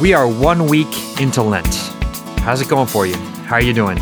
[0.00, 1.74] We are one week into Lent.
[2.40, 3.14] How's it going for you?
[3.46, 3.96] How are you doing?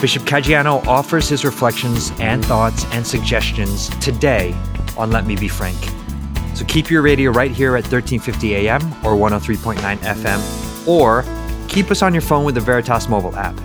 [0.00, 4.54] Bishop Caggiano offers his reflections and thoughts and suggestions today
[4.96, 5.76] on Let Me Be Frank.
[6.54, 11.24] So keep your radio right here at 1350 AM or 103.9 FM, or
[11.66, 13.56] keep us on your phone with the Veritas mobile app.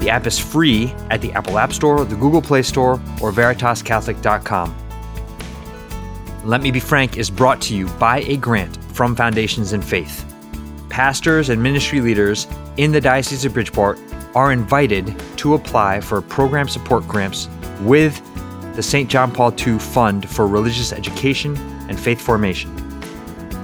[0.00, 4.76] The app is free at the Apple App Store, the Google Play Store, or veritascatholic.com.
[6.44, 10.27] Let Me Be Frank is brought to you by a grant from Foundations in Faith
[10.98, 14.00] pastors and ministry leaders in the Diocese of Bridgeport
[14.34, 17.48] are invited to apply for program support grants
[17.82, 18.20] with
[18.74, 19.08] the St.
[19.08, 21.56] John Paul II Fund for Religious Education
[21.88, 22.74] and Faith Formation.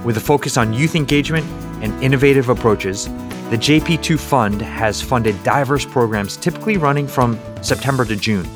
[0.05, 1.45] With a focus on youth engagement
[1.83, 3.07] and innovative approaches,
[3.49, 8.47] the JP2 Fund has funded diverse programs typically running from September to June.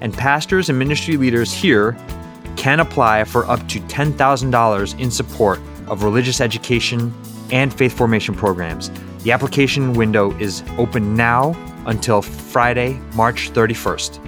[0.00, 1.96] And pastors and ministry leaders here
[2.54, 5.58] can apply for up to $10,000 in support
[5.88, 7.12] of religious education
[7.52, 8.90] and faith formation programs.
[9.22, 11.54] The application window is open now
[11.86, 14.18] until Friday, March 31st.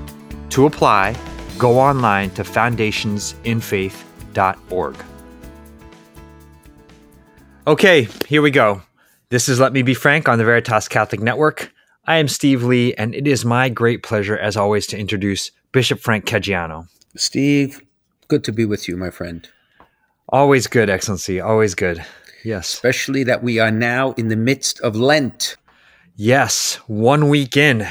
[0.50, 1.16] To apply,
[1.58, 4.96] go online to foundationsinfaith.org.
[7.66, 8.82] Okay, here we go.
[9.30, 11.72] This is Let Me Be Frank on the Veritas Catholic Network.
[12.06, 15.98] I am Steve Lee, and it is my great pleasure, as always, to introduce Bishop
[15.98, 16.88] Frank Caggiano.
[17.16, 17.80] Steve,
[18.28, 19.48] good to be with you, my friend.
[20.28, 21.40] Always good, Excellency.
[21.40, 22.04] Always good.
[22.44, 22.72] Yes.
[22.74, 25.56] Especially that we are now in the midst of Lent.
[26.16, 27.86] Yes, one week in.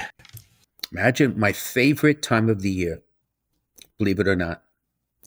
[0.92, 3.02] Imagine my favorite time of the year,
[3.98, 4.64] believe it or not.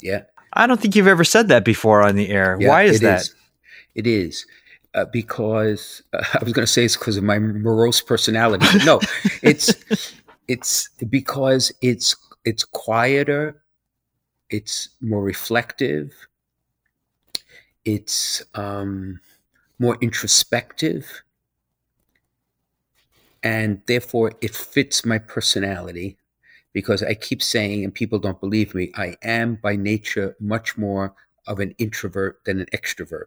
[0.00, 0.22] Yeah.
[0.52, 2.56] I don't think you've ever said that before on the air.
[2.58, 3.20] Yeah, Why is it that?
[3.22, 3.34] is.
[3.94, 4.46] It is.
[4.94, 8.64] Uh, because uh, I was going to say it's because of my morose personality.
[8.72, 9.00] But no,
[9.42, 9.74] it's
[10.48, 13.62] it's because it's it's quieter,
[14.48, 16.12] it's more reflective,
[17.86, 19.20] it's um,
[19.78, 21.22] more introspective,
[23.42, 26.18] and therefore it fits my personality.
[26.74, 31.14] Because I keep saying, and people don't believe me, I am by nature much more
[31.46, 33.26] of an introvert than an extrovert.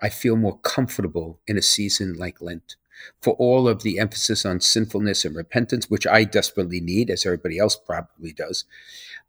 [0.00, 2.76] I feel more comfortable in a season like Lent.
[3.20, 7.58] For all of the emphasis on sinfulness and repentance, which I desperately need, as everybody
[7.58, 8.64] else probably does,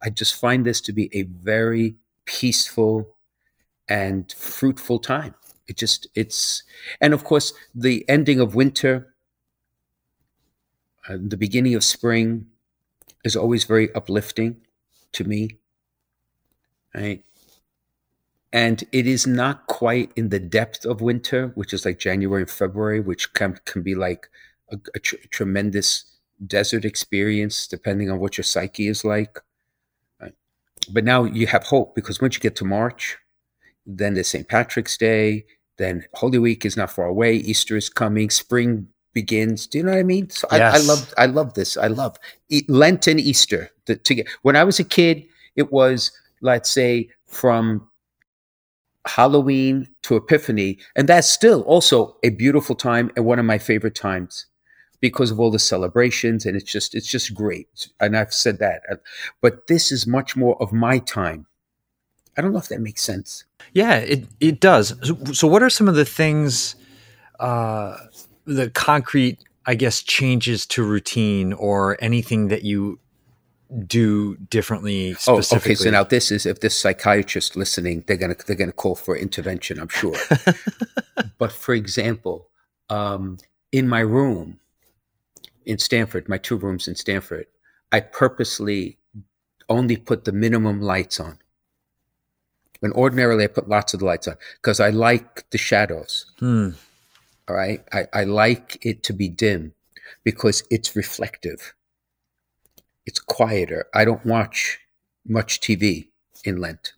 [0.02, 3.15] I just find this to be a very peaceful
[3.88, 5.34] and fruitful time.
[5.68, 6.62] It just, it's,
[7.00, 9.14] and of course, the ending of winter,
[11.08, 12.46] uh, the beginning of spring
[13.24, 14.56] is always very uplifting
[15.12, 15.58] to me.
[16.94, 17.24] Right?
[18.56, 22.50] and it is not quite in the depth of winter, which is like January and
[22.50, 24.28] February, which can can be like
[24.72, 26.04] a, a tr- tremendous
[26.46, 29.38] desert experience, depending on what your psyche is like.
[30.20, 30.32] Right?
[30.90, 33.18] But now you have hope because once you get to March,
[33.86, 34.48] then there's St.
[34.48, 35.44] Patrick's Day,
[35.78, 39.66] then Holy Week is not far away, Easter is coming, spring begins.
[39.66, 40.28] Do you know what I mean?
[40.28, 41.76] So I, I love I love this.
[41.76, 42.18] I love
[42.68, 43.70] Lent and Easter.
[43.86, 45.24] The, to get, when I was a kid,
[45.56, 47.88] it was let's say from
[49.06, 53.94] Halloween to Epiphany, and that's still also a beautiful time and one of my favorite
[53.94, 54.46] times
[55.00, 57.88] because of all the celebrations and it's just it's just great.
[58.00, 58.82] And I've said that,
[59.40, 61.46] but this is much more of my time.
[62.36, 63.44] I don't know if that makes sense.
[63.72, 64.94] Yeah, it it does.
[65.02, 66.76] So, so what are some of the things,
[67.40, 67.96] uh,
[68.44, 72.98] the concrete, I guess, changes to routine or anything that you
[73.86, 75.72] do differently Oh, specifically?
[75.72, 75.84] okay.
[75.84, 79.80] So now this is if this psychiatrist listening, they're gonna they're gonna call for intervention.
[79.80, 80.14] I'm sure.
[81.38, 82.48] but for example,
[82.90, 83.38] um,
[83.72, 84.60] in my room
[85.64, 87.46] in Stamford, my two rooms in Stamford,
[87.90, 88.98] I purposely
[89.68, 91.38] only put the minimum lights on.
[92.80, 96.26] When ordinarily I put lots of the lights on because I like the shadows.
[96.38, 96.70] Hmm.
[97.48, 97.82] All right.
[97.92, 99.72] I, I like it to be dim
[100.24, 101.74] because it's reflective.
[103.06, 103.86] It's quieter.
[103.94, 104.78] I don't watch
[105.26, 106.08] much TV
[106.44, 106.92] in Lent.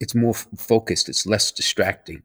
[0.00, 2.22] It's more f- focused, it's less distracting.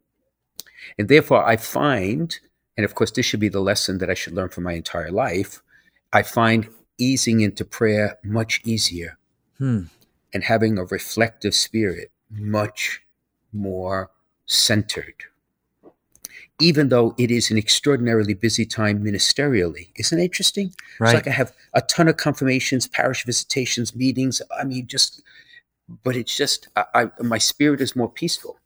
[0.97, 2.38] And therefore, I find,
[2.75, 5.12] and of course, this should be the lesson that I should learn for my entire
[5.12, 5.62] life,
[6.13, 9.18] I find easing into prayer much easier
[9.57, 9.83] Hmm.
[10.33, 13.01] and having a reflective spirit much
[13.53, 14.12] more
[14.45, 15.15] centered.
[16.59, 19.89] Even though it is an extraordinarily busy time ministerially.
[19.95, 20.74] Isn't it interesting?
[21.00, 21.09] Right.
[21.09, 24.41] It's like I have a ton of confirmations, parish visitations, meetings.
[24.59, 25.21] I mean, just,
[26.03, 28.57] but it's just, I, I, my spirit is more peaceful.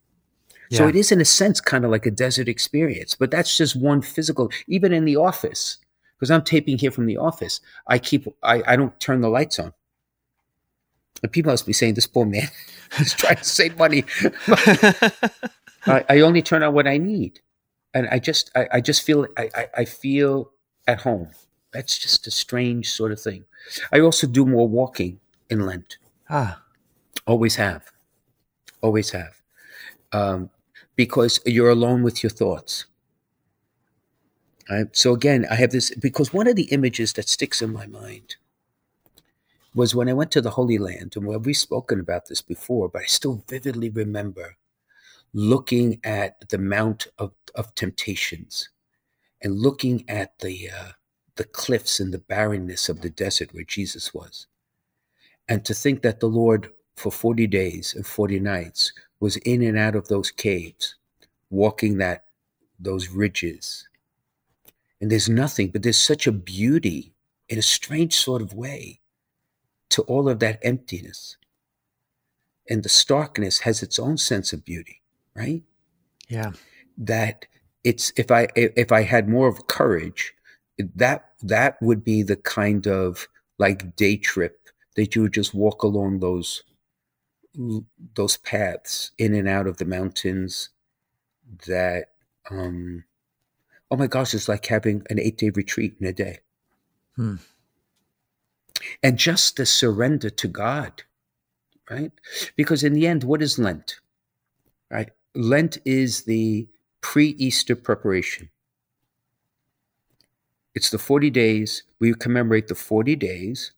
[0.71, 3.75] So it is, in a sense, kind of like a desert experience, but that's just
[3.75, 5.77] one physical, even in the office,
[6.15, 7.59] because I'm taping here from the office.
[7.87, 9.73] I keep, I, I don't turn the lights on.
[11.21, 12.47] And people must be saying, this poor man
[12.99, 14.05] is trying to save money.
[15.85, 17.39] I, I only turn on what I need.
[17.93, 20.51] and I just I, I just feel I, I, I feel
[20.87, 21.29] at home.
[21.73, 23.45] That's just a strange sort of thing.
[23.91, 25.97] I also do more walking in Lent.
[26.29, 26.61] Ah,
[27.27, 27.91] Always have.
[28.81, 29.41] Always have.
[30.11, 30.49] Um,
[30.95, 32.85] because you're alone with your thoughts.
[34.69, 34.87] Right?
[34.95, 38.35] So again, I have this because one of the images that sticks in my mind
[39.73, 43.03] was when I went to the Holy Land, and we've spoken about this before, but
[43.03, 44.57] I still vividly remember
[45.33, 48.69] looking at the Mount of, of Temptations
[49.41, 50.91] and looking at the uh,
[51.37, 54.47] the cliffs and the barrenness of the desert where Jesus was,
[55.47, 59.77] and to think that the Lord for forty days and forty nights was in and
[59.77, 60.95] out of those caves,
[61.49, 62.25] walking that
[62.77, 63.87] those ridges,
[64.99, 67.13] and there's nothing, but there's such a beauty
[67.47, 69.00] in a strange sort of way
[69.91, 71.37] to all of that emptiness.
[72.69, 75.01] And the starkness has its own sense of beauty,
[75.35, 75.63] right?
[76.29, 76.51] yeah.
[76.97, 77.45] That
[77.83, 80.33] it's if I if I had more of courage,
[80.95, 83.27] that that would be the kind of
[83.57, 86.63] like day trip that you would just walk along those
[88.15, 90.69] those paths in and out of the mountains
[91.67, 92.11] that
[92.49, 93.03] um
[93.89, 96.39] oh my gosh it's like having an eight day retreat in a day
[97.15, 97.35] Hmm.
[99.03, 101.03] And just the surrender to God,
[101.89, 102.11] right?
[102.55, 103.99] Because in the end, what is Lent?
[104.89, 105.09] Right?
[105.35, 106.67] Lent is the
[107.01, 108.49] pre Easter preparation.
[110.73, 113.73] It's the 40 days, we commemorate the 40 days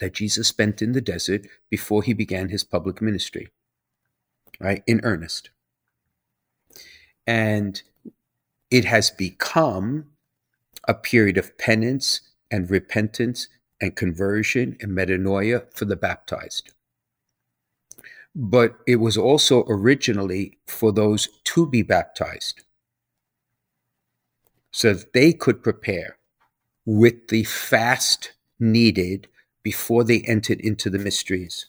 [0.00, 3.48] that Jesus spent in the desert before he began his public ministry,
[4.60, 4.82] right?
[4.86, 5.50] In earnest.
[7.26, 7.82] And
[8.70, 10.06] it has become
[10.88, 12.20] a period of penance
[12.50, 13.48] and repentance
[13.80, 16.72] and conversion and metanoia for the baptized.
[18.34, 22.62] But it was also originally for those to be baptized
[24.70, 26.18] so that they could prepare
[26.84, 29.26] with the fast needed
[29.62, 31.66] before they entered into the mysteries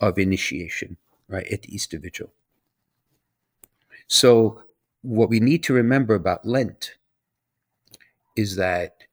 [0.00, 0.96] of initiation,
[1.28, 2.30] right, at the Easter Vigil.
[4.08, 4.62] So,
[5.02, 6.96] what we need to remember about Lent
[8.36, 9.03] is that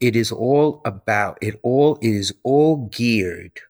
[0.00, 3.60] it is all about it all it is all geared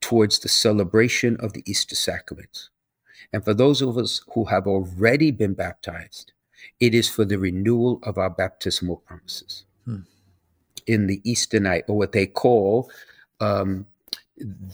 [0.00, 2.70] towards the celebration of the Easter sacraments.
[3.32, 6.32] And for those of us who have already been baptized,
[6.80, 10.00] it is for the renewal of our baptismal promises Hmm.
[10.86, 12.90] in the Easter night, or what they call
[13.40, 13.86] um,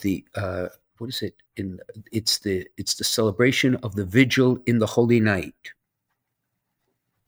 [0.02, 0.68] the uh,
[0.98, 1.34] what is it?
[1.56, 1.80] In
[2.12, 5.54] it's the it's the celebration of the vigil in the holy night.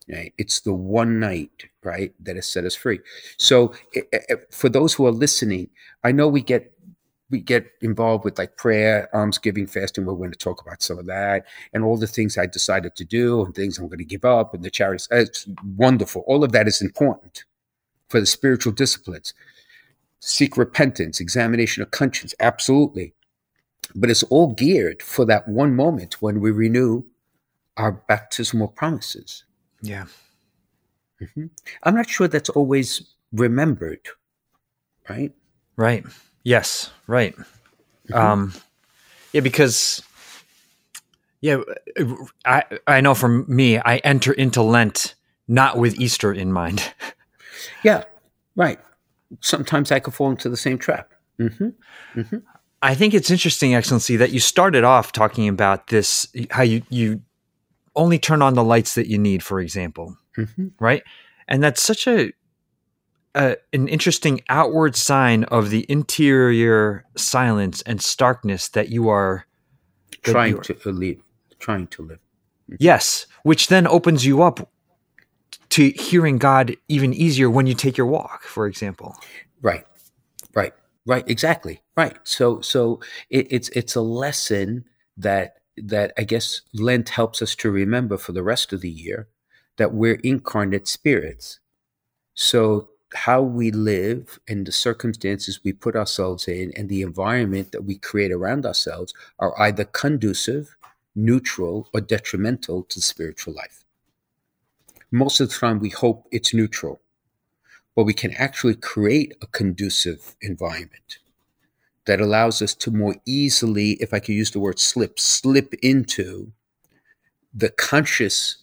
[0.08, 0.32] Right?
[0.38, 3.00] It's the one night, right, that has set us free.
[3.38, 5.68] So, i- i- for those who are listening,
[6.04, 6.72] I know we get
[7.28, 10.04] we get involved with like prayer, almsgiving, fasting.
[10.06, 13.04] We're going to talk about some of that and all the things I decided to
[13.04, 15.08] do and things I'm going to give up and the charities.
[15.10, 15.44] It's
[15.76, 16.22] wonderful.
[16.28, 17.44] All of that is important
[18.08, 19.34] for the spiritual disciplines.
[20.20, 23.12] Seek repentance, examination of conscience, absolutely.
[23.94, 27.02] But it's all geared for that one moment when we renew
[27.76, 29.44] our baptismal promises.
[29.82, 30.06] Yeah.
[31.20, 31.50] Mhm.
[31.82, 33.02] I'm not sure that's always
[33.32, 34.00] remembered,
[35.08, 35.32] right?
[35.76, 36.04] Right.
[36.44, 36.90] Yes.
[37.06, 37.34] Right.
[38.12, 38.52] Um,
[39.32, 40.02] yeah, because
[41.40, 41.58] yeah,
[42.44, 45.14] I I know for me, I enter into Lent
[45.48, 46.92] not with Easter in mind.
[47.82, 48.04] Yeah,
[48.54, 48.78] right.
[49.40, 51.10] Sometimes I could fall into the same trap.
[51.38, 51.70] hmm
[52.82, 57.22] I think it's interesting, Excellency, that you started off talking about this how you you
[57.96, 61.02] only turn on the lights that you need, for example, hmm right?
[61.48, 62.32] And that's such a,
[63.34, 69.46] a an interesting outward sign of the interior silence and starkness that you are
[70.24, 71.18] That Trying you are- to live,
[71.58, 72.18] trying to live.
[72.78, 74.68] Yes, which then opens you up
[75.70, 79.14] to hearing God even easier when you take your walk, for example.
[79.62, 79.84] Right,
[80.54, 80.72] right,
[81.06, 81.24] right.
[81.28, 81.80] Exactly.
[81.96, 82.16] Right.
[82.24, 83.00] So, so
[83.30, 84.84] it, it's it's a lesson
[85.16, 89.28] that that I guess Lent helps us to remember for the rest of the year
[89.76, 91.60] that we're incarnate spirits.
[92.34, 97.84] So how we live and the circumstances we put ourselves in and the environment that
[97.84, 100.76] we create around ourselves are either conducive,
[101.14, 103.84] neutral, or detrimental to spiritual life.
[105.10, 107.00] Most of the time, we hope it's neutral,
[107.94, 111.18] but we can actually create a conducive environment
[112.06, 116.52] that allows us to more easily, if I could use the word slip, slip into
[117.52, 118.58] the conscious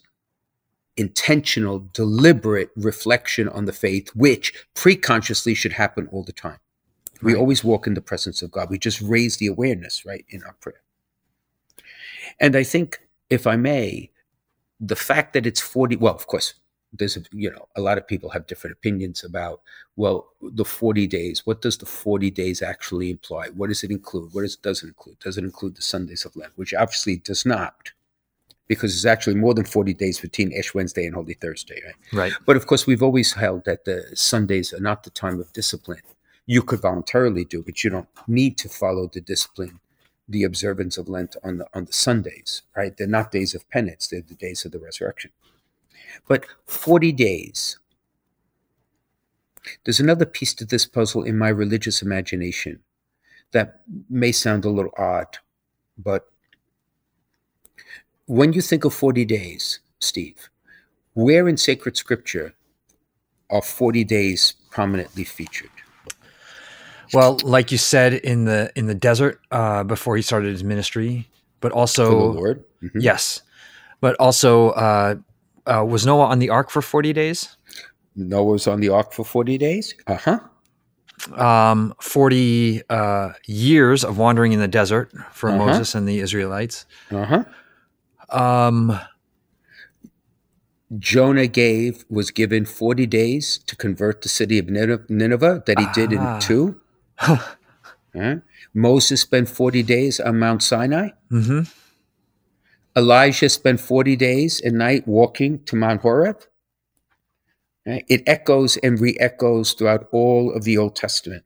[0.96, 6.60] intentional, deliberate reflection on the faith, which pre-consciously should happen all the time.
[7.24, 8.70] We always walk in the presence of God.
[8.70, 10.82] We just raise the awareness, right, in our prayer.
[12.40, 14.12] And I think, if I may,
[14.80, 16.56] the fact that it's 40 well of course
[16.94, 19.62] there's a, you know a lot of people have different opinions about
[19.96, 23.48] well the 40 days what does the 40 days actually imply?
[23.50, 24.34] What does it include?
[24.34, 25.20] What does, does it include?
[25.20, 27.92] Does it include the sundays of lent which obviously does not
[28.68, 31.96] because it's actually more than 40 days between ash wednesday and holy thursday right?
[32.14, 32.34] Right.
[32.46, 36.02] but of course we've always held that the sundays are not the time of discipline.
[36.46, 39.80] You could voluntarily do but you don't need to follow the discipline
[40.30, 42.96] the observance of lent on the on the sundays right?
[42.96, 45.32] They're not days of penance they're the days of the resurrection
[46.28, 47.80] but 40 days.
[49.84, 52.80] There's another piece to this puzzle in my religious imagination
[53.52, 55.38] that may sound a little odd,
[55.98, 56.28] but
[58.26, 60.50] when you think of 40 days, Steve,
[61.14, 62.54] where in sacred scripture
[63.50, 65.70] are 40 days prominently featured?
[67.14, 71.30] Well, like you said in the in the desert uh, before he started his ministry,
[71.60, 72.64] but also Lord?
[72.82, 73.02] Mhm.
[73.02, 73.42] yes,
[74.02, 75.16] but also uh,
[75.66, 77.58] uh, was Noah on the ark for forty days?
[78.16, 79.96] Noah was on the ark for 40 days?
[80.06, 80.40] Uh huh.
[81.36, 85.66] Um, forty uh, years of wandering in the desert for Uh-huh.
[85.66, 86.86] Moses and the Israelites.
[87.12, 87.44] Uh huh.
[88.30, 89.00] Um,
[91.00, 96.14] Jonah gave was given 40 days to convert the city of Nineveh, that he did
[96.14, 96.36] Ah.
[96.36, 96.80] in two.
[98.16, 98.36] Huh?
[98.76, 101.10] Moses spent 40 days on Mount Sinai.
[101.32, 101.68] mhm.
[102.96, 106.44] Elijah spent 40 days and night walking to Mount Horeb.
[107.86, 111.44] It echoes and re echoes throughout all of the Old Testament.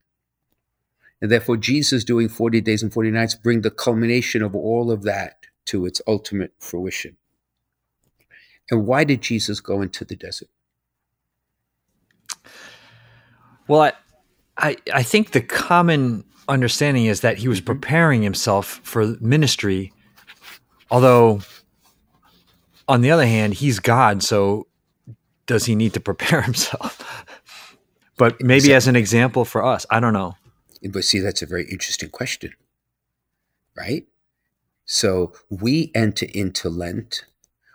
[1.22, 5.04] And therefore, Jesus doing 40 days and 40 nights bring the culmination of all of
[5.04, 7.18] that to its ultimate fruition.
[8.70, 10.50] And why did Jesus go into the desert?
[13.68, 13.94] Well, I,
[14.58, 19.94] I I think the common understanding is that he was preparing himself for ministry.
[20.89, 21.41] Although,
[22.88, 24.67] on the other hand, he's God, so
[25.46, 27.25] does he need to prepare himself?
[28.17, 30.36] but maybe as an example for us, I don't know.
[30.89, 32.53] But see, that's a very interesting question,
[33.75, 34.06] right?
[34.86, 37.25] So we enter into Lent,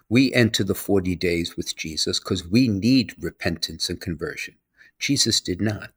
[0.09, 4.55] we enter the 40 days with Jesus because we need repentance and conversion.
[4.99, 5.91] Jesus did not.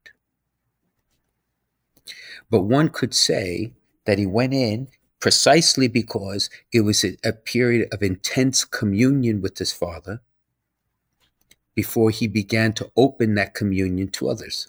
[2.49, 3.73] But one could say
[4.05, 4.87] that he went in
[5.25, 10.21] precisely because it was a, a period of intense communion with his Father
[11.73, 14.67] before he began to open that communion to others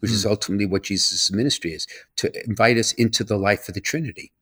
[0.00, 0.30] which is hmm.
[0.30, 1.86] ultimately what Jesus' ministry is
[2.16, 4.32] to invite us into the life of the Trinity.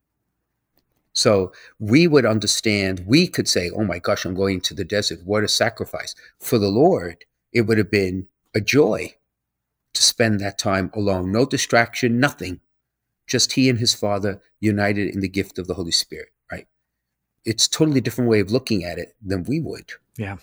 [1.12, 5.18] So we would understand, we could say, oh my gosh, I'm going to the desert.
[5.26, 6.14] What a sacrifice.
[6.38, 9.14] For the Lord, it would have been a joy
[9.92, 11.32] to spend that time alone.
[11.32, 12.61] No distraction, nothing.
[13.28, 16.66] Just he and his Father united in the gift of the Holy Spirit, right?
[17.44, 19.92] It's a totally different way of looking at it than we would.
[20.16, 20.38] Yeah.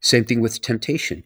[0.00, 1.24] Same thing with temptation.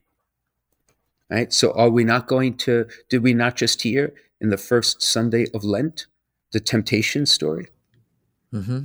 [1.29, 1.53] Right?
[1.53, 5.47] So are we not going to did we not just hear in the first Sunday
[5.53, 6.07] of Lent
[6.53, 7.69] the temptation story?
[8.51, 8.81] hmm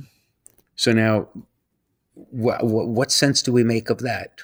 [0.76, 1.28] So now
[2.14, 4.40] wh- wh- what sense do we make of that?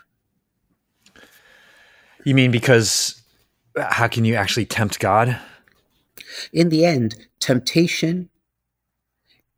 [2.25, 3.23] You mean because
[3.76, 5.38] how can you actually tempt God?
[6.52, 8.30] In the end, temptation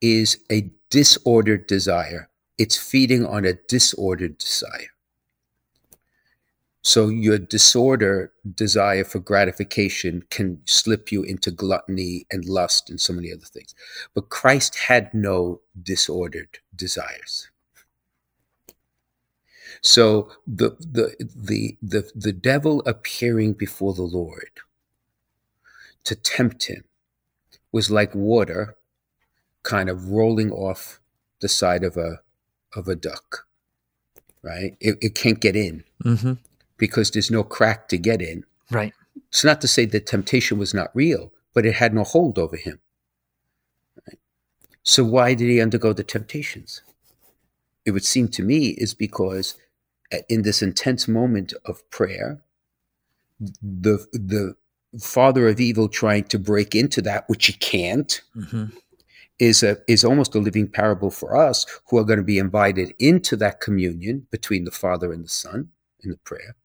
[0.01, 2.29] is a disordered desire.
[2.59, 4.91] It's feeding on a disordered desire.
[6.83, 13.13] So your disorder desire for gratification can slip you into gluttony and lust and so
[13.13, 13.75] many other things.
[14.15, 17.51] But Christ had no disordered desires.
[19.83, 24.51] So the the the the, the devil appearing before the Lord
[26.07, 26.85] to tempt him
[27.73, 28.77] was like water
[29.63, 31.01] kind of rolling off
[31.41, 32.21] the side of a
[32.75, 33.47] of a duck.
[34.43, 34.77] Right?
[34.81, 36.35] It, it can't get in hmm
[36.79, 38.45] because there's no crack to get in.
[38.71, 38.93] Right.
[39.29, 42.57] It's not to say that temptation was not real, but it had no hold over
[42.57, 42.81] him.
[44.07, 44.19] Right?
[44.83, 46.83] So why did he undergo the temptations?
[47.87, 49.55] It would seem to me is because
[50.13, 52.43] uh, in this intense moment of prayer,
[53.41, 54.57] the the
[55.01, 58.67] father of evil trying to break into that which he can't hmm
[59.39, 62.95] is a is almost a living parable for us who are going to be invited
[62.99, 65.69] into that communion between the father and the son
[66.01, 66.57] in the prayer.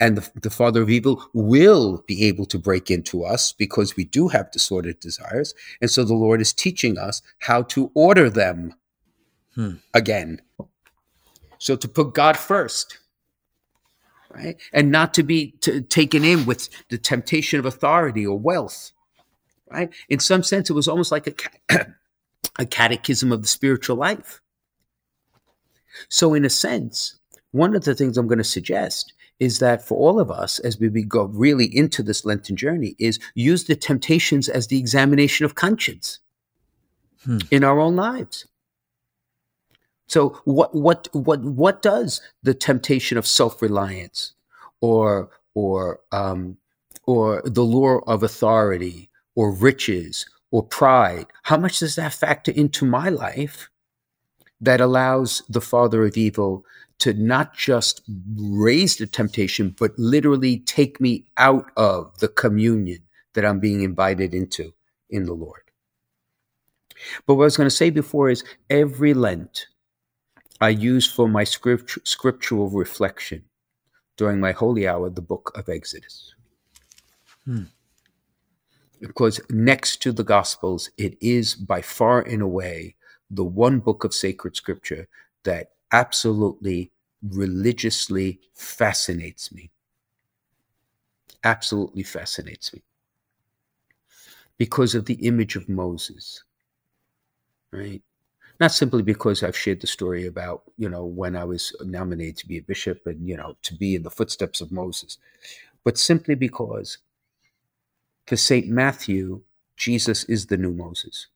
[0.00, 4.04] And the, the father of evil will be able to break into us because we
[4.04, 5.52] do have disordered desires.
[5.82, 8.74] And so the lord is teaching us how to order them
[9.54, 9.74] Hmm.
[9.92, 10.40] again.
[11.58, 12.98] So to put god first
[14.34, 18.92] right and not to be to, taken in with the temptation of authority or wealth
[19.70, 21.86] right in some sense it was almost like a ca-
[22.58, 24.40] a catechism of the spiritual life
[26.08, 27.18] So, in a sense,
[27.52, 30.78] one of the things I'm going to suggest is that for all of us, as
[30.78, 35.54] we go really into this Lenten journey, is use the temptations as the examination of
[35.54, 36.20] conscience
[37.24, 37.38] hmm.
[37.50, 38.46] in our own lives.
[40.06, 44.34] So, what what what what does the temptation of self reliance,
[44.80, 46.58] or or um,
[47.04, 52.84] or the lure of authority, or riches, or pride, how much does that factor into
[52.84, 53.68] my life?
[54.60, 56.64] That allows the father of evil
[57.00, 58.02] to not just
[58.36, 63.00] raise the temptation, but literally take me out of the communion
[63.34, 64.72] that I'm being invited into
[65.10, 65.62] in the Lord.
[67.26, 69.66] But what I was going to say before is every Lent
[70.60, 73.44] I use for my script, scriptural reflection
[74.16, 76.34] during my holy hour the book of Exodus.
[77.44, 77.64] Hmm.
[79.00, 82.94] Because next to the Gospels, it is by far and away
[83.30, 85.08] the one book of sacred scripture
[85.42, 86.90] that absolutely
[87.22, 89.70] religiously fascinates me.
[91.42, 92.82] Absolutely fascinates me.
[94.56, 96.44] Because of the image of Moses,
[97.72, 98.02] right?
[98.60, 102.48] Not simply because I've shared the story about, you know, when I was nominated to
[102.48, 105.18] be a bishop and, you know, to be in the footsteps of Moses,
[105.82, 106.98] but simply because
[108.26, 108.68] for St.
[108.68, 109.42] Matthew,
[109.76, 111.26] Jesus is the new Moses.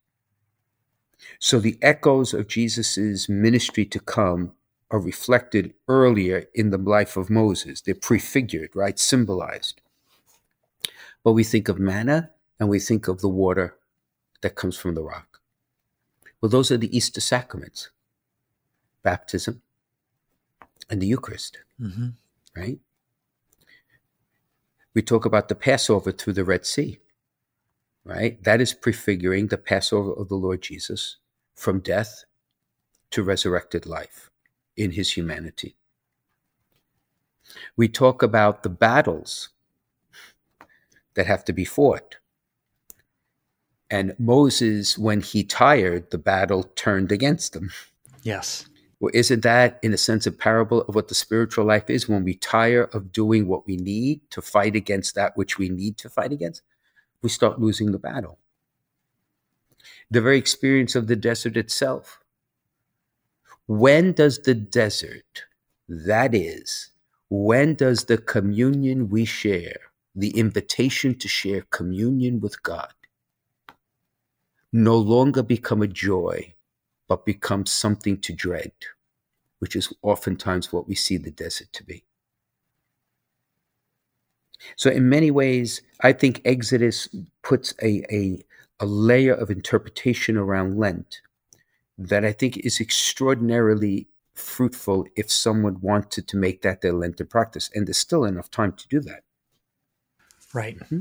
[1.41, 4.53] So the echoes of Jesus's ministry to come
[4.91, 7.81] are reflected earlier in the life of Moses.
[7.81, 8.99] They're prefigured, right?
[8.99, 9.81] Symbolized.
[11.25, 13.77] But we think of manna and we think of the water
[14.41, 15.28] that comes from the rock.
[16.41, 17.91] Well, those are the Easter sacraments
[19.03, 19.63] baptism
[20.91, 22.09] and the Eucharist, mm-hmm.
[22.57, 22.79] right?
[24.95, 26.99] We talk about the Passover through the Red Sea,
[28.05, 28.43] right?
[28.43, 31.17] That is prefiguring the Passover of the Lord Jesus
[31.55, 32.25] from death
[33.11, 34.31] to resurrected life
[34.77, 35.77] in his humanity.
[37.77, 39.51] We talk about the battles
[41.15, 42.18] that have to be fought.
[43.91, 47.71] And Moses, when he tired, the battle turned against him.
[48.23, 48.69] Yes.
[49.01, 52.25] Well, isn't that, in a sense, a parable of what the spiritual life is when
[52.25, 56.11] we tire of doing what we need to fight against that which we need to
[56.11, 56.63] fight against?
[57.23, 58.39] We start losing the battle.
[60.11, 62.21] The very experience of the desert itself
[63.69, 65.45] when does the desert,
[65.91, 66.89] that is,
[67.29, 69.77] when does the communion we share,
[70.15, 72.95] the invitation to share communion with God,
[74.73, 76.55] no longer become a joy,
[77.09, 78.73] but become something to dread,
[79.59, 82.05] which is oftentimes what we see the desert to be?
[84.77, 87.09] So, in many ways, I think Exodus
[87.43, 88.45] puts a, a,
[88.81, 91.21] a layer of interpretation around Lent
[91.97, 97.71] that I think is extraordinarily fruitful if someone wanted to make that their Lenten practice.
[97.75, 99.25] And there's still enough time to do that.
[100.55, 100.79] Right.
[100.79, 101.01] Mm-hmm.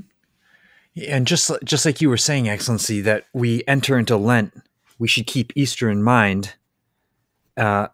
[1.08, 4.54] And just just like you were saying, Excellency, that we enter into Lent,
[4.98, 6.56] we should keep Easter in mind.
[7.56, 7.88] Uh,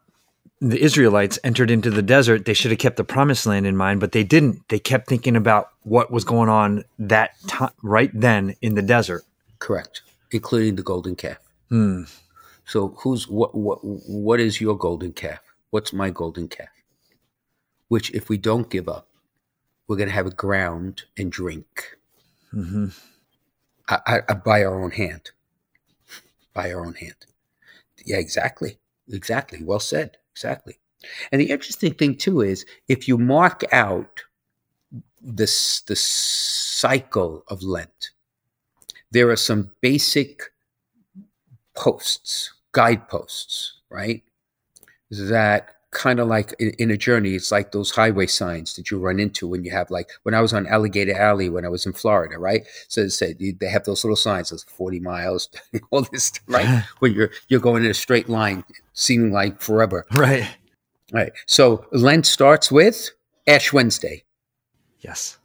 [0.62, 2.46] the Israelites entered into the desert.
[2.46, 4.70] They should have kept the promised land in mind, but they didn't.
[4.70, 9.24] They kept thinking about what was going on that time, right then in the desert.
[9.60, 11.40] Correct, including the golden calf.
[11.70, 12.04] Hmm.
[12.66, 15.42] So who's what what what is your golden calf?
[15.72, 16.70] What's my golden calf?
[17.90, 19.10] Which if we don't give up,
[19.88, 21.98] we're gonna have a ground and drink.
[22.54, 22.88] Mm-hmm.
[23.90, 25.32] I, I, by our own hand.
[26.54, 27.26] By our own hand.
[28.06, 28.78] Yeah, exactly.
[29.12, 29.60] Exactly.
[29.64, 30.18] Well said.
[30.32, 30.80] Exactly.
[31.32, 34.22] And the interesting thing too is if you mark out
[35.22, 38.12] this the cycle of Lent,
[39.12, 40.44] there are some basic
[41.76, 44.24] posts, guideposts, right?
[45.12, 49.00] That kind of like in, in, a journey, it's like those highway signs that you
[49.00, 51.86] run into when you have like when I was on Alligator Alley when I was
[51.86, 52.66] in Florida, right?
[52.88, 55.50] So it said they have those little signs, those forty miles,
[55.92, 56.84] all this, right?
[57.00, 60.50] when you're you're going in a straight line, seeming like forever, right?
[61.12, 61.32] Right.
[61.46, 63.12] So Lent starts with
[63.48, 64.24] Ash Wednesday.
[65.02, 65.38] Yes.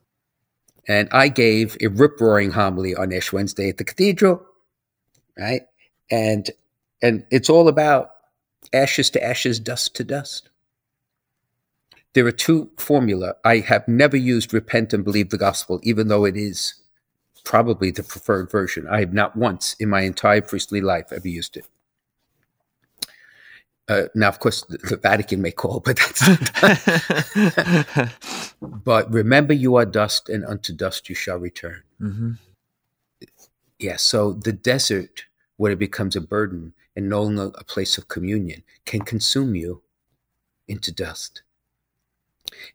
[0.87, 4.41] And I gave a rip roaring homily on Ash Wednesday at the cathedral,
[5.39, 5.63] right?
[6.11, 6.51] and
[7.03, 8.11] and it's all about
[8.73, 10.51] ashes to ashes, dust to dust.
[12.15, 13.37] There are two formula.
[13.45, 16.75] I have never used repent and believe the gospel, even though it is
[17.45, 18.87] probably the preferred version.
[18.89, 21.67] I have not once in my entire priestly life ever used it.
[23.89, 26.23] Uh, now, of course, the, the, Vatican may call, but that's.
[28.61, 31.83] but remember, you are dust, and unto dust you shall return.
[31.99, 32.33] Mm-hmm.
[33.79, 33.97] Yeah.
[33.97, 35.25] So the desert
[35.57, 39.83] when it becomes a burden and no longer a place of communion, can consume you
[40.67, 41.43] into dust.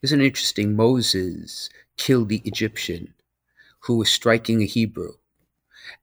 [0.02, 0.78] Isn't it interesting?
[0.78, 3.16] Moses killed the Egyptian
[3.80, 5.16] who was striking a Hebrew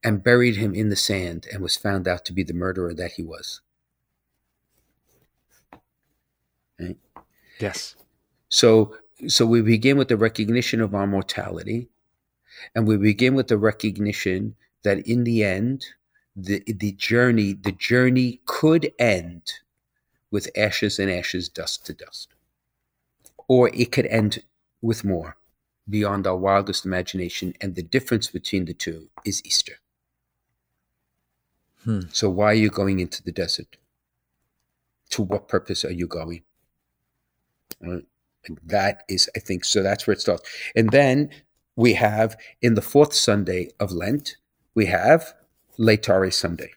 [0.03, 3.13] and buried him in the sand and was found out to be the murderer that
[3.13, 3.61] he was.
[6.79, 6.99] Right?
[7.59, 7.95] Yes.
[8.49, 8.95] So
[9.27, 11.89] so we begin with the recognition of our mortality
[12.75, 15.87] and we begin with the recognition that in the end
[16.35, 19.53] the the journey the journey could end
[20.31, 22.29] with ashes and ashes dust to dust.
[23.47, 24.43] Or it could end
[24.81, 25.35] with more
[25.89, 29.73] beyond our wildest imagination and the difference between the two is easter.
[31.83, 32.01] Hmm.
[32.13, 33.77] so why are you going into the desert?
[35.09, 36.43] To what purpose are you going?
[37.81, 38.05] And
[38.63, 40.49] that is i think so that's where it starts.
[40.75, 41.29] And then
[41.75, 44.37] we have in the fourth sunday of lent
[44.73, 45.33] we have
[45.79, 46.71] Laetare Sunday,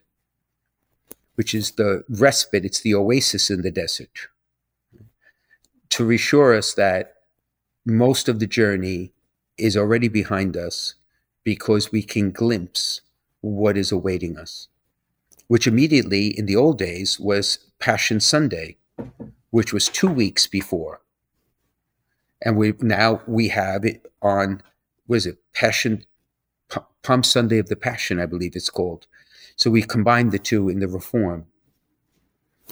[1.34, 4.28] which is the respite, it's the oasis in the desert,
[5.90, 7.14] to reassure us that
[7.84, 9.12] most of the journey
[9.58, 10.94] is already behind us
[11.44, 13.02] because we can glimpse
[13.40, 14.68] what is awaiting us,
[15.48, 18.76] which immediately in the old days was Passion Sunday,
[19.50, 21.00] which was two weeks before.
[22.42, 24.62] And we now we have it on,
[25.06, 26.04] was it Passion
[27.02, 29.06] Palm Sunday of the Passion, I believe it's called.
[29.56, 31.46] So we combined the two in the Reform.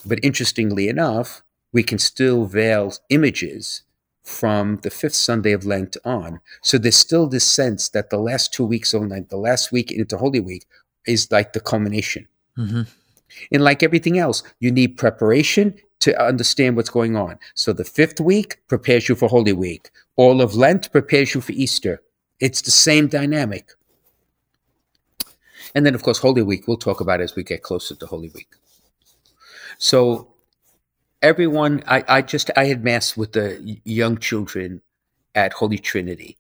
[0.05, 3.83] But interestingly enough, we can still veil images
[4.23, 6.41] from the fifth Sunday of Lent on.
[6.63, 9.91] So there's still this sense that the last two weeks of Lent, the last week
[9.91, 10.67] into Holy Week,
[11.07, 12.29] is like the culmination.
[12.57, 12.87] Mhm.
[13.51, 17.39] And like everything else, you need preparation to understand what's going on.
[17.55, 19.91] So the fifth week prepares you for Holy Week.
[20.17, 22.03] All of Lent prepares you for Easter.
[22.41, 23.71] It's the same dynamic.
[25.75, 28.29] And then, of course, Holy Week, we'll talk about as we get closer to Holy
[28.29, 28.49] Week.
[29.79, 30.35] So,
[31.23, 34.83] everyone, I, I just, I had Mass with the young children
[35.35, 36.37] at Holy Trinity,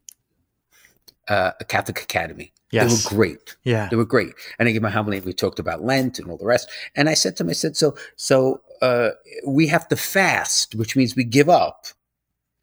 [1.28, 2.52] uh, a Catholic Academy.
[2.70, 2.88] Yes.
[2.88, 3.56] They were great.
[3.64, 3.88] Yeah.
[3.90, 4.34] They were great.
[4.58, 6.70] And I gave my homily and we talked about Lent and all the rest.
[6.94, 9.10] And I said to them, I said, so, so, uh,
[9.46, 11.86] we have to fast, which means we give up,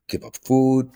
[0.07, 0.91] give up food.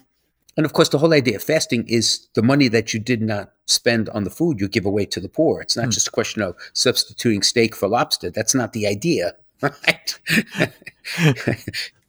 [0.56, 3.52] And of course, the whole idea of fasting is the money that you did not
[3.66, 5.62] spend on the food you give away to the poor.
[5.62, 5.92] It's not Hmm.
[5.92, 8.30] just a question of substituting steak for lobster.
[8.30, 10.20] That's not the idea, right?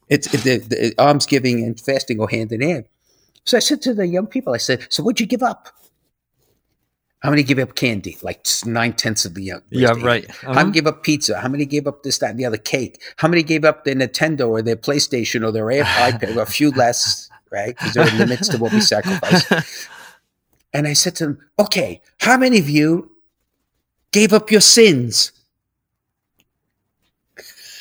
[0.09, 2.85] it's the, the almsgiving and fasting go hand in hand.
[3.45, 5.69] So I said to the young people, I said, so what'd you give up?
[7.21, 8.17] How many give up candy?
[8.21, 9.61] Like nine tenths of the young.
[9.71, 10.29] raised Yeah, right.
[10.29, 10.59] How Uh-huh.
[10.65, 11.39] many give up pizza?
[11.39, 13.01] How many gave up this, that, and the other cake?
[13.17, 16.37] How many gave up their Nintendo or their PlayStation or their iPad?
[16.37, 17.75] a few less, right?
[17.77, 19.89] Because there are limits to what we sacrifice.
[20.75, 23.09] And I said to them, okay, how many of you
[24.11, 25.31] gave up your sins?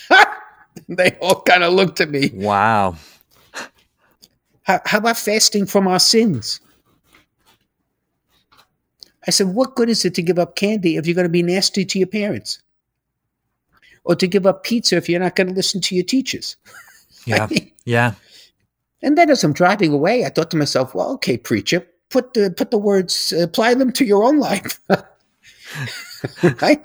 [0.88, 2.30] they all kind of looked at me.
[2.32, 2.94] wow.
[4.62, 6.60] How, how about fasting from our sins?
[9.26, 11.42] I said, what good is it to give up candy if you're going to be
[11.42, 12.62] nasty to your parents?
[14.04, 16.56] Or to give up pizza if you're not going to listen to your teachers?
[17.26, 17.48] Yeah.
[17.86, 18.14] Yeah.
[19.04, 22.50] And then as I'm driving away, I thought to myself, well, okay, preacher, put the
[22.50, 24.80] put the words, apply them to your own life.
[26.62, 26.82] right?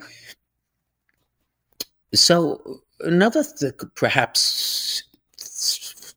[2.13, 5.03] So another th- perhaps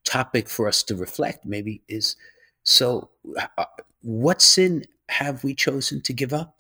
[0.03, 2.17] topic for us to reflect maybe is
[2.65, 3.65] so uh,
[4.03, 6.59] what sin have we chosen to give up?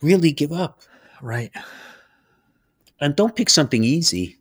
[0.00, 0.80] Really give up.
[1.20, 1.52] Right.
[2.98, 4.38] And don't pick something easy.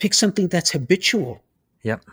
[0.00, 1.44] Pick something that's habitual.
[1.84, 2.04] Yep.